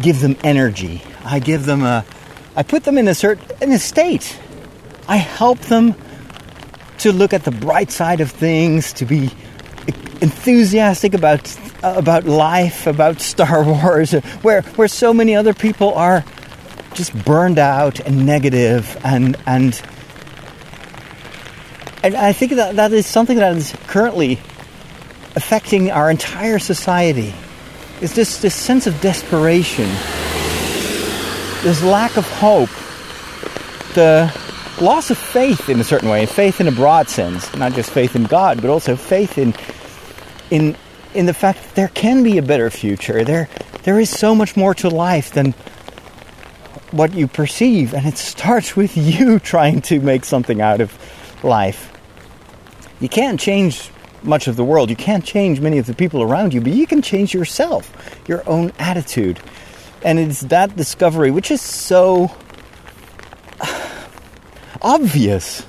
[0.00, 1.02] give them energy.
[1.24, 2.04] I give them a,
[2.54, 4.38] I put them in a certain in a state.
[5.08, 5.94] I help them
[6.98, 9.30] to look at the bright side of things, to be
[10.20, 16.24] enthusiastic about about life, about Star Wars, where where so many other people are
[16.94, 19.80] just burned out and negative and and
[22.02, 24.32] and I think that that is something that is currently
[25.36, 27.32] affecting our entire society.
[28.00, 29.88] Is this this sense of desperation,
[31.62, 32.70] this lack of hope,
[33.94, 34.32] the
[34.80, 38.16] loss of faith in a certain way, faith in a broad sense, not just faith
[38.16, 39.54] in God, but also faith in
[40.50, 40.76] in
[41.14, 43.22] in the fact that there can be a better future.
[43.22, 43.48] There
[43.84, 45.54] there is so much more to life than
[46.92, 50.96] what you perceive, and it starts with you trying to make something out of
[51.44, 51.92] life.
[53.00, 53.90] You can't change
[54.22, 54.90] much of the world.
[54.90, 57.92] You can't change many of the people around you, but you can change yourself,
[58.28, 59.40] your own attitude.
[60.04, 62.30] And it's that discovery which is so
[64.82, 65.66] obvious,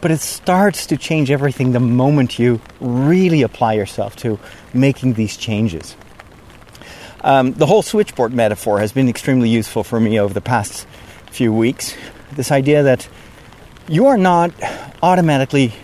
[0.00, 4.38] but it starts to change everything the moment you really apply yourself to
[4.72, 5.96] making these changes.
[7.22, 10.86] Um, the whole switchboard metaphor has been extremely useful for me over the past
[11.30, 11.94] few weeks.
[12.32, 13.08] This idea that
[13.88, 14.52] you are not
[15.02, 15.74] automatically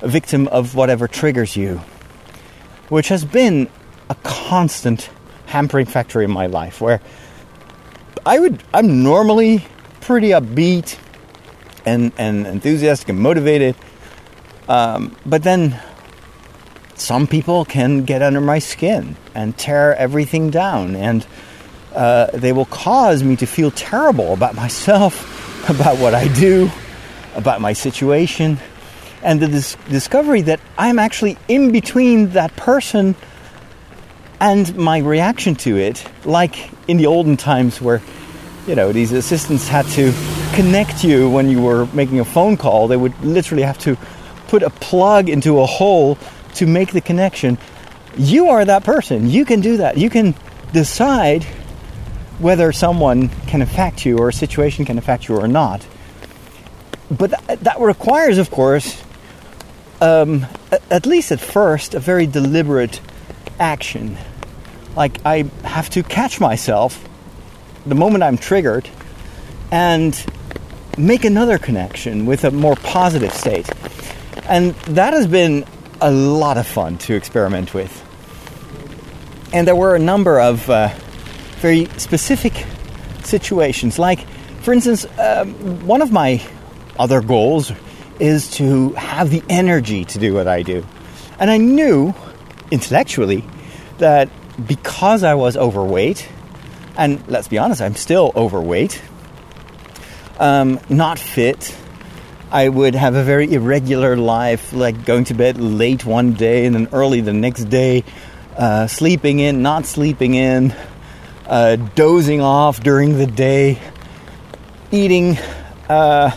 [0.00, 1.78] a victim of whatever triggers you,
[2.88, 3.68] which has been
[4.08, 5.10] a constant
[5.46, 7.00] hampering factor in my life where
[8.24, 9.64] I would I'm normally
[10.00, 10.98] pretty upbeat
[11.84, 13.76] and, and enthusiastic and motivated.
[14.68, 15.78] Um, but then
[16.94, 21.26] some people can get under my skin and tear everything down, and
[21.94, 26.70] uh, they will cause me to feel terrible about myself, about what I do,
[27.34, 28.58] about my situation,
[29.22, 33.14] and the dis- discovery that I'm actually in between that person
[34.40, 38.02] and my reaction to it, like in the olden times where
[38.66, 40.12] you know these assistants had to
[40.54, 42.88] connect you when you were making a phone call.
[42.88, 43.96] They would literally have to
[44.48, 46.18] put a plug into a hole
[46.54, 47.58] to make the connection.
[48.16, 49.28] You are that person.
[49.28, 49.96] You can do that.
[49.96, 50.34] You can
[50.72, 51.44] decide
[52.38, 55.86] whether someone can affect you or a situation can affect you or not.
[57.10, 59.02] But th- that requires, of course,
[60.00, 60.46] um,
[60.90, 63.00] at least at first, a very deliberate
[63.60, 64.16] action.
[64.96, 67.08] Like I have to catch myself
[67.86, 68.88] the moment I'm triggered
[69.70, 70.12] and
[70.98, 73.68] make another connection with a more positive state.
[74.48, 75.64] And that has been
[76.02, 77.92] a lot of fun to experiment with.
[79.52, 80.88] And there were a number of uh,
[81.60, 82.66] very specific
[83.22, 83.98] situations.
[83.98, 84.26] Like,
[84.62, 86.42] for instance, um, one of my
[86.98, 87.72] other goals
[88.18, 90.84] is to have the energy to do what I do.
[91.38, 92.14] And I knew
[92.70, 93.44] intellectually
[93.98, 94.28] that
[94.66, 96.28] because I was overweight,
[96.96, 99.00] and let's be honest, I'm still overweight,
[100.38, 101.76] um, not fit.
[102.52, 106.74] I would have a very irregular life, like going to bed late one day and
[106.74, 108.04] then early the next day,
[108.58, 110.74] uh, sleeping in, not sleeping in,
[111.46, 113.80] uh, dozing off during the day,
[114.90, 115.38] eating
[115.88, 116.30] uh,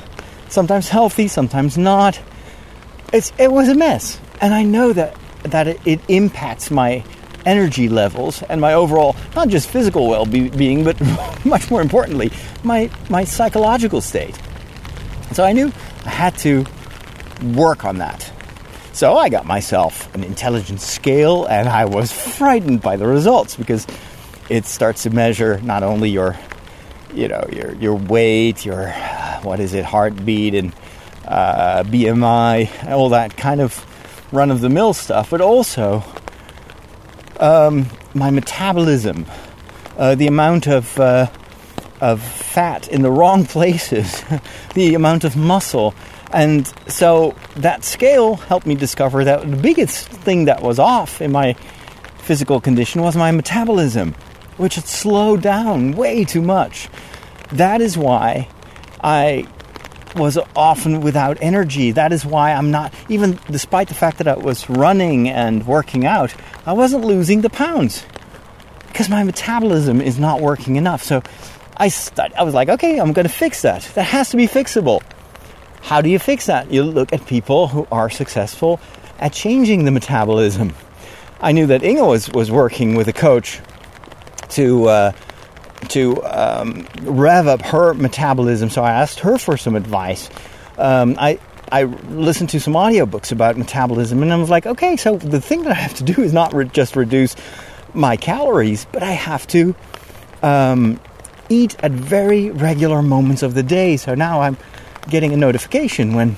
[0.47, 2.17] sometimes healthy, sometimes not.
[3.11, 4.17] It's, it was a mess.
[4.39, 7.03] And I know that, that it, it impacts my
[7.45, 10.95] energy levels and my overall, not just physical well being, but
[11.45, 12.31] much more importantly,
[12.63, 14.39] my, my psychological state.
[15.35, 15.69] So I knew
[16.05, 16.63] I had to
[17.55, 18.31] work on that.
[18.93, 23.85] So I got myself an intelligence scale and I was frightened by the results because
[24.47, 26.37] it starts to measure not only your
[27.13, 28.91] you know your your weight, your
[29.43, 30.73] what is it, heartbeat and
[31.25, 33.85] uh, BMI, all that kind of
[34.31, 36.01] run of the mill stuff, but also
[37.41, 39.25] um, my metabolism,
[39.97, 41.27] uh, the amount of uh,
[41.99, 44.23] of fat in the wrong places,
[44.73, 45.93] the amount of muscle,
[46.31, 51.31] and so that scale helped me discover that the biggest thing that was off in
[51.31, 51.53] my
[52.17, 54.13] physical condition was my metabolism,
[54.57, 56.89] which had slowed down way too much.
[57.51, 58.47] That is why
[59.03, 59.47] I
[60.15, 61.91] was often without energy.
[61.91, 66.05] That is why I'm not, even despite the fact that I was running and working
[66.05, 66.33] out,
[66.65, 68.05] I wasn't losing the pounds
[68.87, 71.03] because my metabolism is not working enough.
[71.03, 71.21] So
[71.77, 73.83] I, st- I was like, okay, I'm going to fix that.
[73.95, 75.01] That has to be fixable.
[75.81, 76.71] How do you fix that?
[76.71, 78.79] You look at people who are successful
[79.19, 80.73] at changing the metabolism.
[81.39, 83.59] I knew that Inga was, was working with a coach
[84.49, 85.11] to uh,
[85.89, 88.69] to um, rev up her metabolism.
[88.69, 90.29] So I asked her for some advice.
[90.77, 91.39] Um, I
[91.71, 95.63] I listened to some audiobooks about metabolism, and I was like, okay, so the thing
[95.63, 97.35] that I have to do is not re- just reduce
[97.93, 99.75] my calories, but I have to
[100.41, 100.99] um,
[101.49, 103.97] eat at very regular moments of the day.
[103.97, 104.57] So now I'm
[105.09, 106.37] getting a notification when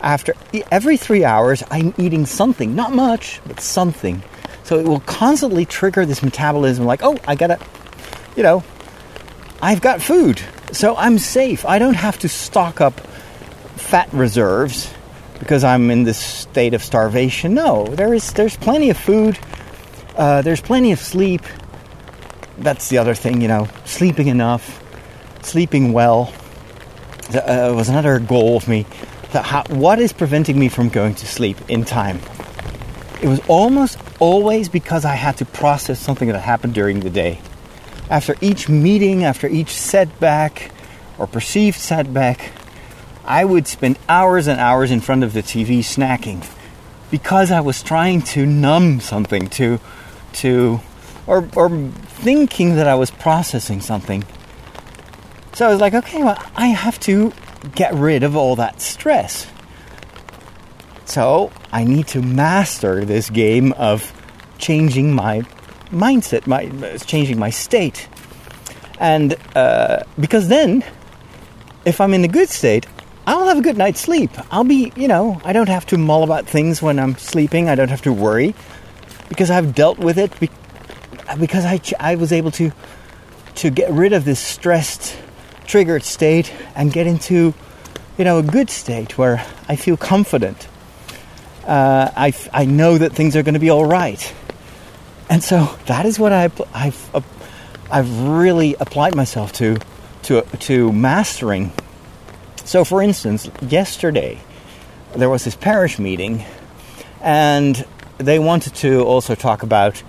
[0.00, 0.34] after
[0.70, 4.22] every three hours I'm eating something, not much, but something.
[4.62, 7.58] So it will constantly trigger this metabolism, like, oh, I gotta,
[8.36, 8.62] you know,
[9.60, 10.40] I've got food,
[10.72, 11.64] so I'm safe.
[11.64, 13.00] I don't have to stock up
[13.76, 14.92] fat reserves
[15.38, 17.54] because I'm in this state of starvation.
[17.54, 19.38] No, there is there's plenty of food.
[20.16, 21.42] Uh, there's plenty of sleep.
[22.58, 24.82] That's the other thing, you know, sleeping enough,
[25.42, 26.32] sleeping well.
[27.34, 28.82] Uh, was another goal of me.
[29.68, 32.20] What is preventing me from going to sleep in time?
[33.22, 37.40] It was almost always because I had to process something that happened during the day
[38.10, 40.70] after each meeting, after each setback
[41.18, 42.52] or perceived setback,
[43.24, 46.46] I would spend hours and hours in front of the TV snacking
[47.10, 49.80] because I was trying to numb something, to,
[50.34, 50.80] to,
[51.26, 54.24] or, or thinking that I was processing something.
[55.54, 57.32] So I was like, okay, well, I have to
[57.74, 59.46] get rid of all that stress.
[61.04, 64.12] So I need to master this game of
[64.58, 65.42] changing my
[65.90, 66.66] mindset, my
[66.98, 68.08] changing my state,
[68.98, 70.84] and uh, because then,
[71.84, 72.86] if I'm in a good state,
[73.26, 74.30] I'll have a good night's sleep.
[74.50, 77.68] I'll be, you know, I don't have to mull about things when I'm sleeping.
[77.68, 78.54] I don't have to worry
[79.28, 80.32] because I've dealt with it.
[81.38, 82.72] Because I, I was able to
[83.56, 85.16] to get rid of this stressed,
[85.64, 87.54] triggered state and get into,
[88.18, 90.66] you know, a good state where I feel confident.
[91.64, 94.34] Uh, I, I know that things are going to be all right.
[95.30, 97.20] And so that is what I, I've, uh,
[97.90, 99.78] I've really applied myself to,
[100.24, 101.70] to, to mastering
[102.64, 104.40] so, for instance, yesterday
[105.14, 106.44] there was this parish meeting,
[107.20, 107.84] and
[108.16, 110.02] they wanted to also talk about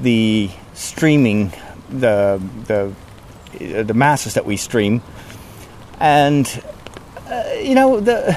[0.00, 0.50] the
[0.80, 1.52] streaming,
[1.90, 2.92] the the
[3.84, 5.02] the masses that we stream,
[5.98, 6.62] and
[7.28, 8.36] uh, you know the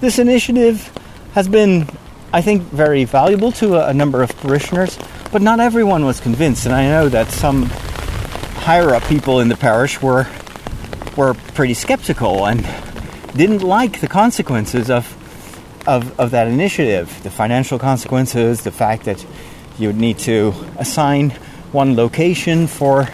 [0.00, 0.90] this initiative
[1.32, 1.86] has been,
[2.32, 4.98] I think, very valuable to a, a number of parishioners,
[5.30, 7.64] but not everyone was convinced, and I know that some
[8.66, 10.26] higher up people in the parish were
[11.16, 12.66] were pretty skeptical and
[13.36, 15.06] didn't like the consequences of,
[15.86, 17.22] of, of that initiative.
[17.22, 19.24] The financial consequences, the fact that
[19.78, 21.34] you would need to assign
[21.76, 23.06] one location for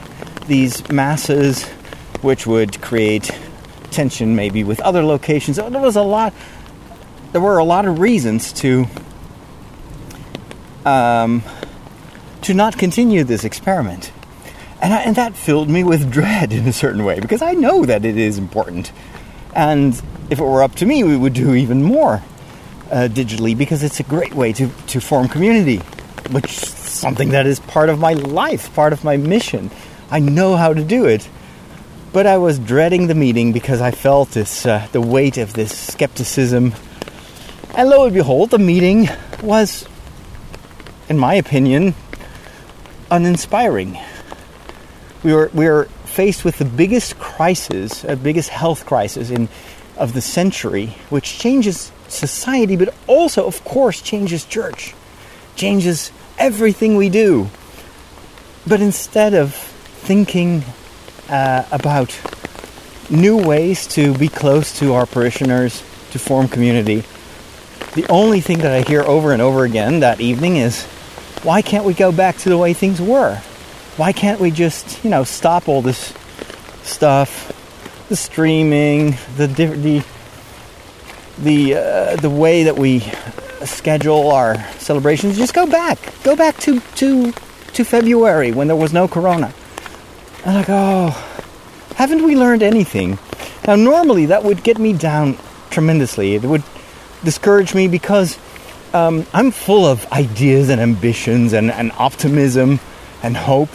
[0.46, 1.64] these masses,
[2.22, 3.28] which would create
[3.90, 5.56] tension maybe with other locations.
[5.56, 6.32] There was a lot.
[7.32, 8.86] There were a lot of reasons to
[10.84, 11.42] um,
[12.42, 14.12] to not continue this experiment,
[14.80, 17.84] and, I, and that filled me with dread in a certain way because I know
[17.84, 18.92] that it is important,
[19.56, 20.00] and
[20.30, 22.22] if it were up to me, we would do even more
[22.92, 25.80] uh, digitally because it's a great way to, to form community,
[26.30, 29.70] which is something that is part of my life, part of my mission.
[30.10, 31.28] I know how to do it.
[32.12, 35.76] But I was dreading the meeting because I felt this uh, the weight of this
[35.76, 36.74] skepticism.
[37.74, 39.08] And lo and behold, the meeting
[39.42, 39.88] was,
[41.08, 41.94] in my opinion,
[43.10, 43.98] uninspiring.
[45.24, 49.48] We were we were faced with the biggest crisis, uh, biggest health crisis in
[49.96, 54.94] of the century, which changes society, but also, of course, changes church,
[55.56, 57.48] changes everything we do.
[58.66, 60.64] But instead of thinking
[61.28, 62.18] uh, about
[63.10, 65.82] new ways to be close to our parishioners,
[66.12, 67.04] to form community,
[67.94, 70.84] the only thing that I hear over and over again that evening is
[71.42, 73.36] why can't we go back to the way things were?
[73.96, 76.14] Why can't we just, you know, stop all this
[76.82, 77.52] stuff,
[78.08, 80.04] the streaming, the the
[81.38, 83.00] the uh, the way that we
[83.66, 85.36] schedule our celebrations.
[85.36, 87.32] Just go back, go back to to
[87.74, 89.52] to February when there was no Corona.
[90.44, 91.10] And like, oh,
[91.96, 93.18] haven't we learned anything?
[93.66, 95.38] Now, normally that would get me down
[95.70, 96.34] tremendously.
[96.34, 96.64] It would
[97.24, 98.38] discourage me because
[98.92, 102.80] um, I'm full of ideas and ambitions and, and optimism
[103.22, 103.70] and hope.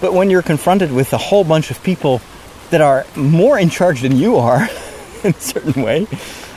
[0.00, 2.20] But when you're confronted with a whole bunch of people
[2.70, 4.68] that are more in charge than you are,
[5.24, 6.06] in a certain way,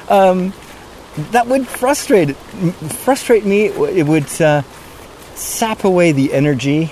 [0.10, 0.54] um,
[1.32, 3.66] that would frustrate frustrate me.
[3.66, 4.64] It would uh,
[5.36, 6.91] sap away the energy.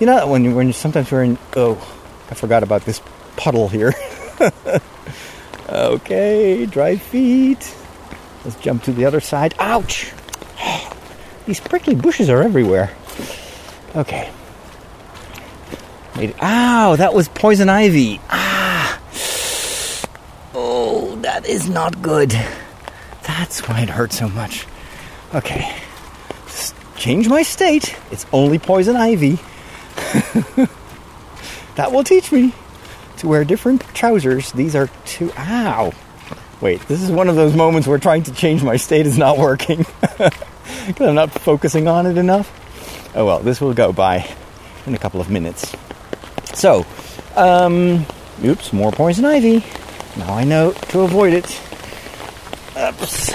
[0.00, 1.38] You know, when when sometimes we're in.
[1.56, 1.74] Oh,
[2.30, 3.00] I forgot about this
[3.36, 3.94] puddle here.
[5.68, 7.74] okay, dry feet.
[8.44, 9.54] Let's jump to the other side.
[9.58, 10.12] Ouch!
[11.46, 12.90] These prickly bushes are everywhere.
[13.94, 14.30] Okay.
[16.16, 16.36] Made it.
[16.42, 16.96] Ow!
[16.96, 18.20] That was poison ivy.
[18.30, 19.00] Ah.
[20.54, 22.34] Oh, that is not good.
[23.26, 24.66] That's why it hurts so much.
[25.34, 25.74] Okay.
[26.46, 27.96] Just change my state.
[28.10, 29.38] It's only poison ivy.
[31.76, 32.52] that will teach me
[33.18, 34.52] to wear different trousers.
[34.52, 35.32] These are two.
[35.36, 35.92] Ow!
[36.60, 39.38] Wait, this is one of those moments where trying to change my state is not
[39.38, 39.86] working.
[40.86, 42.48] Because I'm not focusing on it enough.
[43.14, 44.28] Oh well, this will go by
[44.86, 45.74] in a couple of minutes.
[46.54, 46.86] So,
[47.36, 48.06] um,
[48.44, 49.64] oops, more poison ivy.
[50.16, 51.60] Now I know to avoid it.
[52.80, 53.34] Oops.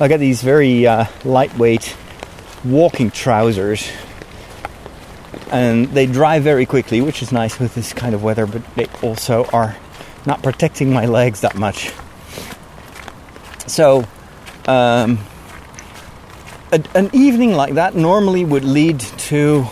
[0.00, 1.96] I got these very uh, lightweight
[2.64, 3.88] walking trousers,
[5.52, 8.44] and they dry very quickly, which is nice with this kind of weather.
[8.44, 9.76] But they also are
[10.26, 11.92] not protecting my legs that much.
[13.68, 14.04] So,
[14.66, 15.20] um,
[16.72, 19.66] a, an evening like that normally would lead to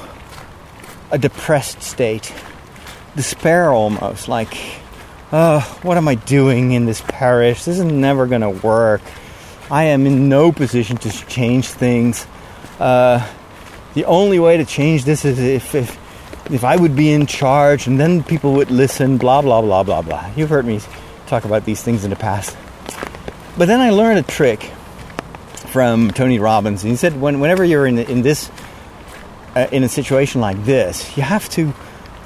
[1.10, 2.32] a depressed state,
[3.16, 4.54] despair almost, like
[5.32, 7.64] oh, what am I doing in this parish?
[7.64, 9.02] This is never going to work.
[9.70, 12.26] I am in no position to change things.
[12.78, 13.26] Uh,
[13.94, 15.98] the only way to change this is if, if
[16.50, 20.02] if I would be in charge and then people would listen, blah, blah, blah, blah,
[20.02, 20.30] blah.
[20.36, 20.80] You've heard me
[21.26, 22.56] talk about these things in the past.
[23.56, 24.62] But then I learned a trick
[25.72, 26.82] from Tony Robbins.
[26.82, 28.50] He said, when, whenever you're in, in this,
[29.56, 31.72] uh, in a situation like this, you have to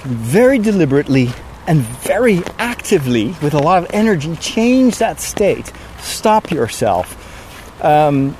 [0.02, 1.30] very deliberately
[1.68, 5.70] and very actively, with a lot of energy, change that state.
[6.00, 7.14] Stop yourself.
[7.84, 8.34] Um,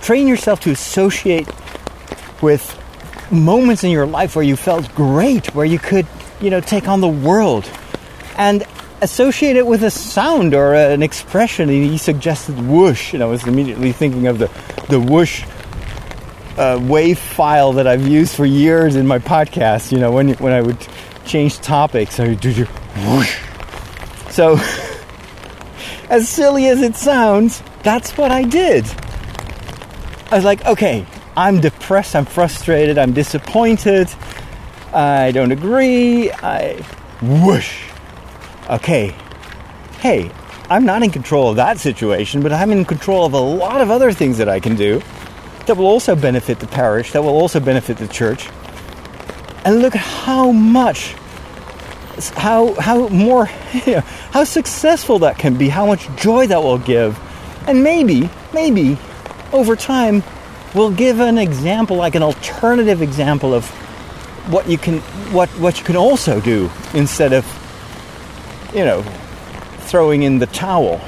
[0.00, 1.48] train yourself to associate
[2.42, 2.76] with
[3.30, 6.06] moments in your life where you felt great, where you could,
[6.40, 7.70] you know, take on the world.
[8.36, 8.64] And
[9.00, 11.68] associate it with a sound or an expression.
[11.68, 14.50] He suggested whoosh, and I was immediately thinking of the,
[14.88, 15.44] the whoosh
[16.56, 19.92] uh, wave file that I've used for years in my podcast.
[19.92, 20.78] You know, when, when I would
[21.28, 22.18] change topics.
[24.30, 24.58] So,
[26.10, 28.84] as silly as it sounds, that's what I did.
[30.30, 31.06] I was like, okay,
[31.36, 34.08] I'm depressed, I'm frustrated, I'm disappointed,
[34.92, 36.84] I don't agree, I
[37.22, 37.84] whoosh.
[38.68, 39.14] Okay,
[40.00, 40.30] hey,
[40.68, 43.90] I'm not in control of that situation, but I'm in control of a lot of
[43.90, 45.00] other things that I can do
[45.66, 48.48] that will also benefit the parish, that will also benefit the church.
[49.64, 51.14] And look at how much,
[52.34, 53.44] how, how more,
[54.30, 57.18] how successful that can be, how much joy that will give.
[57.66, 58.96] And maybe, maybe
[59.52, 60.22] over time,
[60.74, 63.68] we'll give an example, like an alternative example of
[64.48, 64.98] what you can
[65.32, 67.44] what what you can also do instead of
[68.74, 69.02] you know
[69.80, 71.00] throwing in the towel.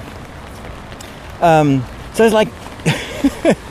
[1.41, 2.49] Um, so it's like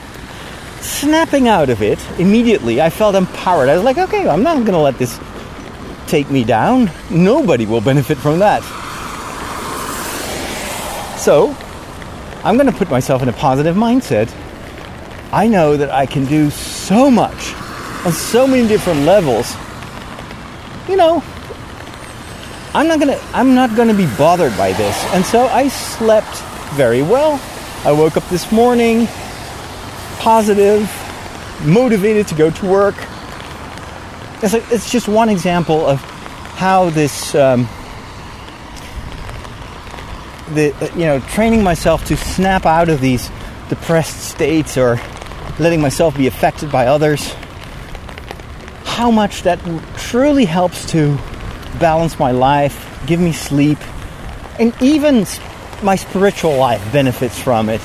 [0.90, 2.82] snapping out of it immediately.
[2.82, 3.70] I felt empowered.
[3.70, 5.20] I was like, okay, I'm not going to let this
[6.08, 6.90] take me down.
[7.10, 8.64] Nobody will benefit from that.
[11.18, 11.56] So
[12.44, 14.34] I'm going to put myself in a positive mindset
[15.32, 17.54] I know that I can do so much
[18.04, 19.56] on so many different levels.
[20.88, 21.24] You know,
[22.74, 25.06] I'm not gonna I'm not gonna be bothered by this.
[25.14, 26.36] And so I slept
[26.74, 27.40] very well.
[27.86, 29.08] I woke up this morning
[30.20, 30.82] positive,
[31.66, 32.96] motivated to go to work.
[34.44, 36.00] It's, like, it's just one example of
[36.56, 37.68] how this um,
[40.54, 43.30] the you know training myself to snap out of these
[43.70, 45.00] depressed states or
[45.60, 47.34] letting myself be affected by others,
[48.84, 49.60] how much that
[49.98, 51.18] truly helps to
[51.80, 53.78] balance my life, give me sleep,
[54.60, 55.26] and even
[55.84, 57.82] my spiritual life benefits from it.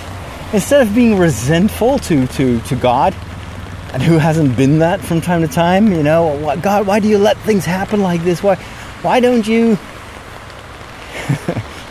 [0.54, 3.12] Instead of being resentful to, to, to God,
[3.92, 7.18] and who hasn't been that from time to time, you know, God, why do you
[7.18, 8.42] let things happen like this?
[8.42, 8.54] Why,
[9.02, 9.76] why don't you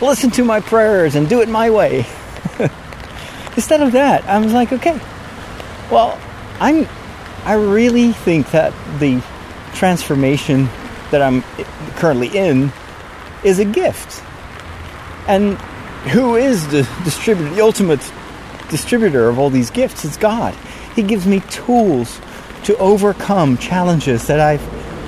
[0.00, 2.06] listen to my prayers and do it my way?
[3.54, 4.98] Instead of that, I was like, okay,
[5.90, 6.18] well,
[6.58, 6.88] I'm
[7.44, 9.22] I really think that the
[9.74, 10.70] transformation
[11.10, 11.42] that I'm
[11.96, 12.72] currently in
[13.44, 14.24] is a gift.
[15.28, 15.58] And
[16.08, 18.00] who is the distributor, the ultimate
[18.68, 20.04] distributor of all these gifts?
[20.04, 20.54] is God.
[20.94, 22.20] He gives me tools
[22.64, 24.62] to overcome challenges that I've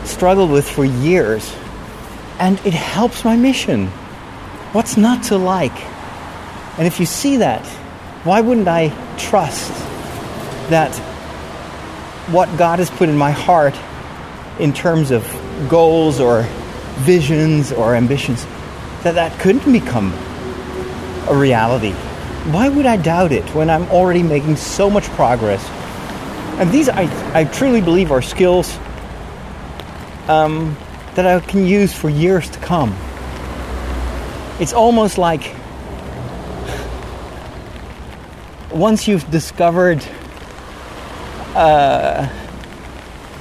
[0.07, 1.55] struggled with for years.
[2.39, 3.87] And it helps my mission.
[4.73, 5.77] What's not to like?
[6.79, 7.65] And if you see that,
[8.25, 9.71] why wouldn't I trust
[10.71, 10.95] that
[12.31, 13.75] what God has put in my heart
[14.59, 15.25] in terms of
[15.69, 16.43] goals or
[16.97, 18.45] visions or ambitions,
[19.03, 20.13] that that couldn't become
[21.29, 21.95] a reality.
[22.53, 25.65] Why would I doubt it when I'm already making so much progress?
[26.59, 28.79] And these, I, I truly believe, are skills
[30.29, 30.77] um,
[31.15, 32.97] that I can use for years to come.
[34.61, 35.55] It's almost like
[38.73, 40.05] once you've discovered
[41.57, 42.29] uh,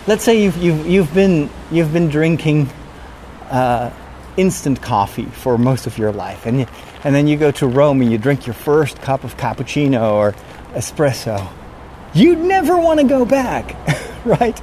[0.08, 2.70] let's say you've, you've, you've, been, you've been drinking
[3.50, 3.92] uh,
[4.38, 6.68] instant coffee for most of your life, and,
[7.06, 10.34] and then you go to Rome and you drink your first cup of cappuccino or
[10.74, 11.48] espresso.
[12.16, 13.76] You'd never want to go back,
[14.26, 14.60] right?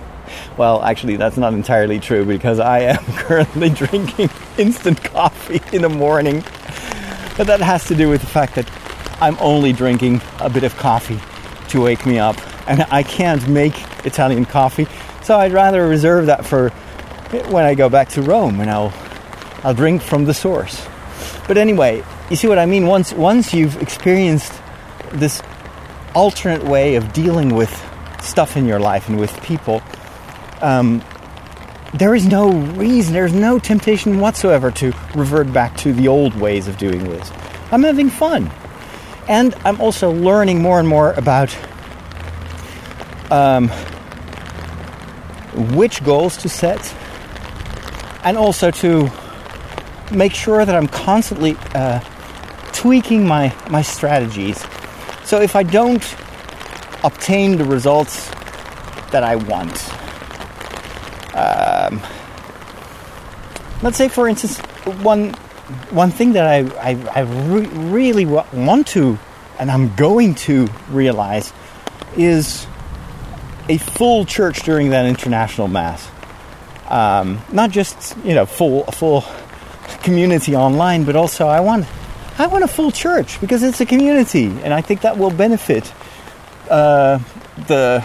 [0.56, 4.28] Well, actually, that's not entirely true because I am currently drinking
[4.58, 6.40] instant coffee in the morning.
[7.36, 8.68] But that has to do with the fact that
[9.22, 11.20] I'm only drinking a bit of coffee
[11.68, 12.36] to wake me up
[12.68, 13.74] and I can't make
[14.04, 14.88] Italian coffee,
[15.22, 16.70] so I'd rather reserve that for
[17.50, 18.92] when I go back to Rome and I'll
[19.62, 20.86] I'll drink from the source.
[21.46, 22.02] But anyway,
[22.32, 22.86] you see what I mean?
[22.86, 24.54] Once once you've experienced
[25.12, 25.42] this
[26.14, 27.70] alternate way of dealing with
[28.22, 29.82] stuff in your life and with people,
[30.62, 31.04] um,
[31.92, 36.68] there is no reason, there's no temptation whatsoever to revert back to the old ways
[36.68, 37.30] of doing this.
[37.70, 38.50] I'm having fun.
[39.28, 41.54] And I'm also learning more and more about
[43.30, 43.68] um,
[45.76, 46.94] which goals to set,
[48.24, 49.10] and also to
[50.10, 52.00] make sure that I'm constantly uh,
[52.72, 54.64] tweaking my, my strategies.
[55.24, 56.02] So if I don't
[57.04, 58.28] obtain the results
[59.10, 59.72] that I want,
[61.34, 62.00] um,
[63.82, 64.58] let's say, for instance,
[65.02, 65.34] one
[65.90, 69.18] one thing that I I, I re- really want to,
[69.58, 71.52] and I'm going to realize,
[72.16, 72.66] is
[73.68, 76.08] a full church during that international mass.
[76.88, 79.24] Um, not just you know full full
[80.02, 81.86] community online, but also I want
[82.38, 85.92] I want a full church because it's a community, and I think that will benefit
[86.70, 87.18] uh,
[87.68, 88.04] the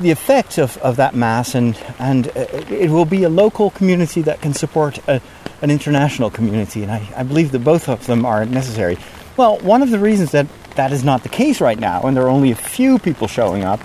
[0.00, 4.20] the effect of, of that mass, and and uh, it will be a local community
[4.22, 5.20] that can support a,
[5.62, 8.98] an international community, and I, I believe that both of them are necessary.
[9.36, 12.24] Well, one of the reasons that that is not the case right now, and there
[12.24, 13.80] are only a few people showing up,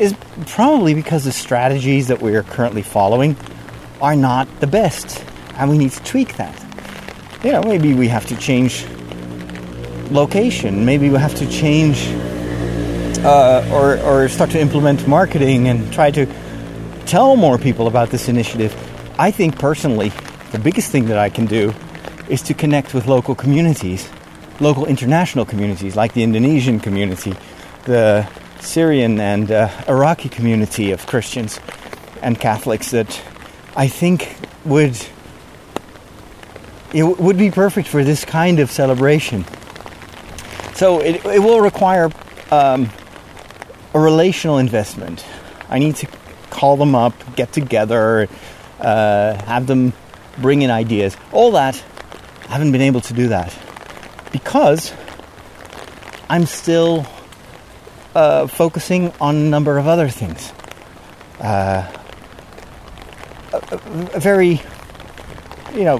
[0.00, 0.14] is
[0.46, 3.36] probably because the strategies that we are currently following
[4.00, 5.24] are not the best,
[5.54, 6.67] and we need to tweak that.
[7.44, 8.84] You know, maybe we have to change
[10.10, 12.08] location, maybe we have to change
[13.24, 16.26] uh, or, or start to implement marketing and try to
[17.06, 18.74] tell more people about this initiative.
[19.20, 20.10] I think personally,
[20.50, 21.72] the biggest thing that I can do
[22.28, 24.08] is to connect with local communities,
[24.58, 27.34] local international communities like the Indonesian community,
[27.84, 28.28] the
[28.58, 31.60] Syrian and uh, Iraqi community of Christians
[32.20, 33.22] and Catholics that
[33.76, 34.98] I think would
[36.92, 39.44] it would be perfect for this kind of celebration.
[40.74, 42.10] So it, it will require
[42.50, 42.90] um,
[43.94, 45.24] a relational investment.
[45.68, 46.08] I need to
[46.50, 48.28] call them up, get together,
[48.80, 49.92] uh, have them
[50.38, 51.16] bring in ideas.
[51.32, 51.82] All that,
[52.48, 53.56] I haven't been able to do that
[54.32, 54.92] because
[56.28, 57.06] I'm still
[58.14, 60.52] uh, focusing on a number of other things.
[61.40, 61.90] Uh,
[63.52, 63.80] a,
[64.14, 64.60] a, very,
[65.74, 65.98] you know,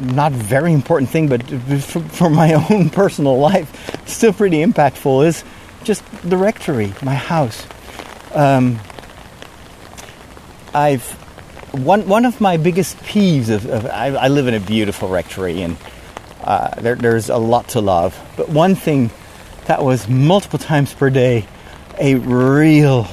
[0.00, 1.42] not very important thing, but
[1.82, 5.44] for, for my own personal life, still pretty impactful is
[5.84, 7.66] just the rectory, my house.
[8.34, 8.80] Um,
[10.74, 11.04] I've
[11.72, 15.62] one one of my biggest peeves of, of I, I, live in a beautiful rectory
[15.62, 15.76] and
[16.42, 18.18] uh, there, there's a lot to love.
[18.36, 19.10] But one thing
[19.66, 21.46] that was multiple times per day
[21.98, 23.04] a real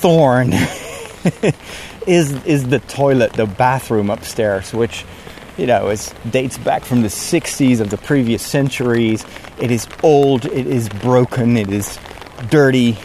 [0.00, 0.52] thorn
[2.06, 5.04] is is the toilet, the bathroom upstairs, which
[5.56, 9.24] you know is dates back from the 60s of the previous centuries.
[9.60, 11.98] It is old, it is broken, it is
[12.50, 12.98] dirty,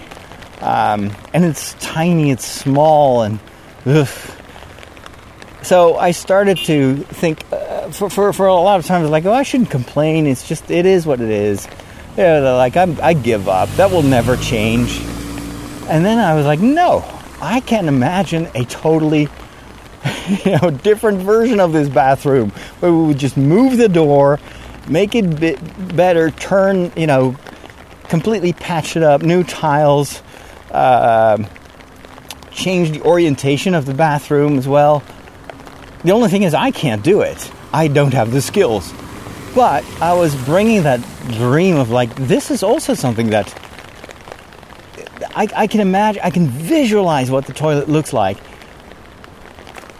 [0.62, 3.40] um, and it's tiny, it's small, and
[3.86, 4.08] ugh,
[5.68, 9.34] so I started to think uh, for, for, for a lot of times like oh
[9.34, 11.68] I shouldn't complain it's just it is what it is.
[12.16, 14.98] Yeah like I'm, I give up that will never change.
[15.90, 17.02] And then I was like no
[17.42, 19.30] I can't imagine a totally
[20.46, 24.40] you know different version of this bathroom where we would just move the door
[24.88, 25.60] make it bit
[25.96, 27.36] better turn you know
[28.04, 30.22] completely patch it up new tiles
[30.72, 31.38] uh,
[32.52, 35.04] change the orientation of the bathroom as well
[36.04, 37.52] the only thing is, I can't do it.
[37.74, 38.94] I don't have the skills.
[39.56, 43.54] But I was bringing that dream of like, this is also something that
[45.38, 48.38] I, I can imagine, I can visualize what the toilet looks like.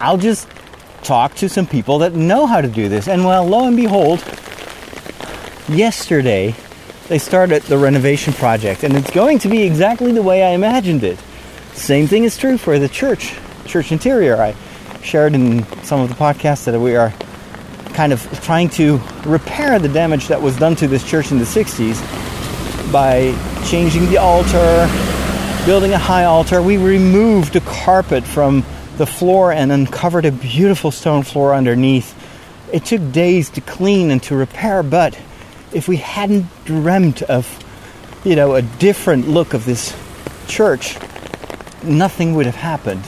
[0.00, 0.48] I'll just
[1.04, 3.06] talk to some people that know how to do this.
[3.06, 4.18] And well, lo and behold,
[5.68, 6.56] yesterday
[7.06, 11.04] they started the renovation project, and it's going to be exactly the way I imagined
[11.04, 11.20] it.
[11.72, 13.32] Same thing is true for the church,
[13.64, 14.42] church interior.
[14.42, 14.56] I
[15.04, 17.14] shared in some of the podcasts that we are
[17.94, 21.44] kind of trying to repair the damage that was done to this church in the
[21.44, 22.02] 60s
[22.92, 23.32] by
[23.68, 24.88] changing the altar,
[25.68, 26.62] building a high altar.
[26.62, 28.64] We removed the carpet from
[28.96, 32.14] the floor and uncovered a beautiful stone floor underneath.
[32.72, 35.20] It took days to clean and to repair, but
[35.74, 37.46] if we hadn't dreamt of,
[38.24, 39.94] you know, a different look of this
[40.46, 40.96] church,
[41.82, 43.04] nothing would have happened.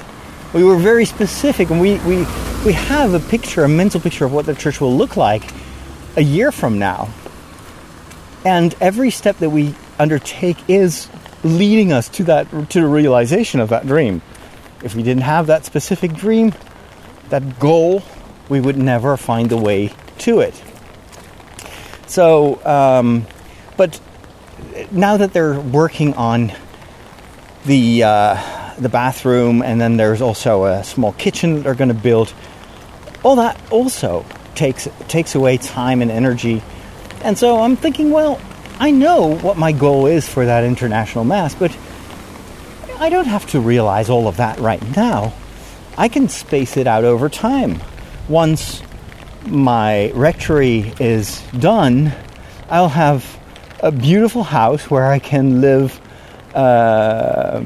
[0.53, 2.27] We were very specific, and we, we,
[2.67, 5.51] we have a picture, a mental picture of what the church will look like
[6.15, 7.09] a year from now.
[8.45, 11.09] And every step that we undertake is
[11.45, 14.23] leading us to that to the realization of that dream.
[14.83, 16.55] If we didn't have that specific dream,
[17.29, 18.03] that goal,
[18.49, 20.61] we would never find the way to it.
[22.07, 23.27] So, um,
[23.77, 24.01] but
[24.91, 26.53] now that they're working on
[27.65, 31.95] the uh, the bathroom, and then there's also a small kitchen that they're going to
[31.95, 32.33] build.
[33.23, 34.25] All that also
[34.55, 36.63] takes takes away time and energy
[37.23, 38.41] And so I'm thinking, well,
[38.81, 41.77] I know what my goal is for that international mass, but
[42.99, 45.35] I don't have to realize all of that right now.
[45.99, 47.83] I can space it out over time.
[48.27, 48.83] Once
[49.47, 52.15] my rectory is done,
[52.71, 53.39] I'll have
[53.81, 56.01] a beautiful house where I can live.
[56.55, 57.63] Uh,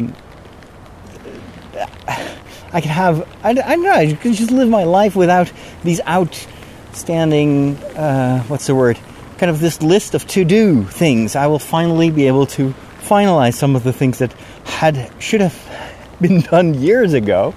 [2.72, 3.20] I can have.
[3.44, 3.92] I, I don't know.
[3.92, 5.52] I can just live my life without
[5.84, 7.76] these outstanding.
[7.94, 8.98] Uh, what's the word?
[9.38, 11.36] Kind of this list of to-do things.
[11.36, 14.32] I will finally be able to finalize some of the things that
[14.64, 17.54] had should have been done years ago.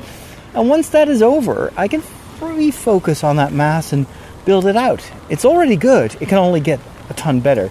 [0.53, 2.01] And once that is over, I can
[2.39, 4.05] refocus on that mass and
[4.45, 5.09] build it out.
[5.29, 6.15] It's already good.
[6.21, 7.69] It can only get a ton better.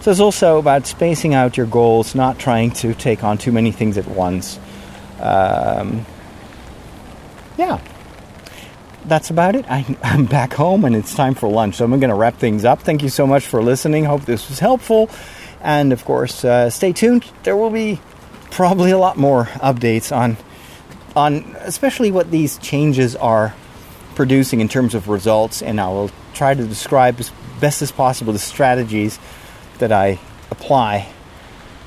[0.00, 3.70] So it's also about spacing out your goals, not trying to take on too many
[3.70, 4.58] things at once.
[5.20, 6.06] Um,
[7.58, 7.80] yeah,
[9.06, 9.64] that's about it.
[9.68, 12.64] I, am back home and it's time for lunch, so I'm going to wrap things
[12.64, 12.80] up.
[12.80, 14.04] Thank you so much for listening.
[14.04, 15.10] Hope this was helpful.
[15.60, 17.30] And of course, uh, stay tuned.
[17.42, 18.00] There will be
[18.50, 20.36] probably a lot more updates on
[21.16, 23.54] on especially what these changes are
[24.14, 28.32] producing in terms of results and I will try to describe as best as possible
[28.32, 29.18] the strategies
[29.78, 30.18] that I
[30.50, 31.08] apply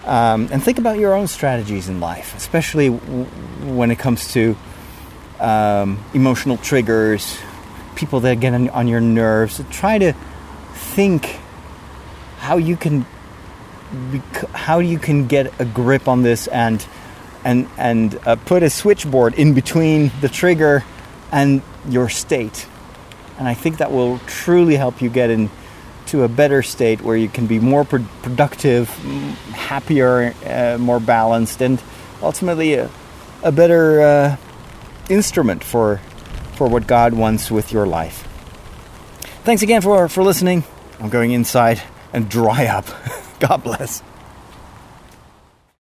[0.06, 3.26] um, and think about your own strategies in life especially w-
[3.76, 4.58] when it comes to
[5.44, 7.38] um, emotional triggers
[7.96, 9.62] people that get on, on your nerves.
[9.70, 10.14] Try to
[10.74, 11.38] think
[12.40, 13.06] how you can
[14.54, 16.86] how you can get a grip on this and
[17.44, 20.84] and and uh, put a switchboard in between the trigger
[21.32, 22.68] and your state.
[23.38, 27.28] And i think that will truly help you get into a better state where you
[27.28, 28.90] can be more pro- productive
[29.54, 31.82] happier uh, more balanced and
[32.22, 32.90] ultimately a,
[33.42, 34.38] a better uh,
[35.10, 35.98] instrument for
[36.56, 38.28] for what god wants with your life.
[39.44, 40.64] Thanks again for for listening.
[41.00, 41.82] I'm going inside
[42.14, 42.86] and dry up.
[43.40, 44.02] God bless.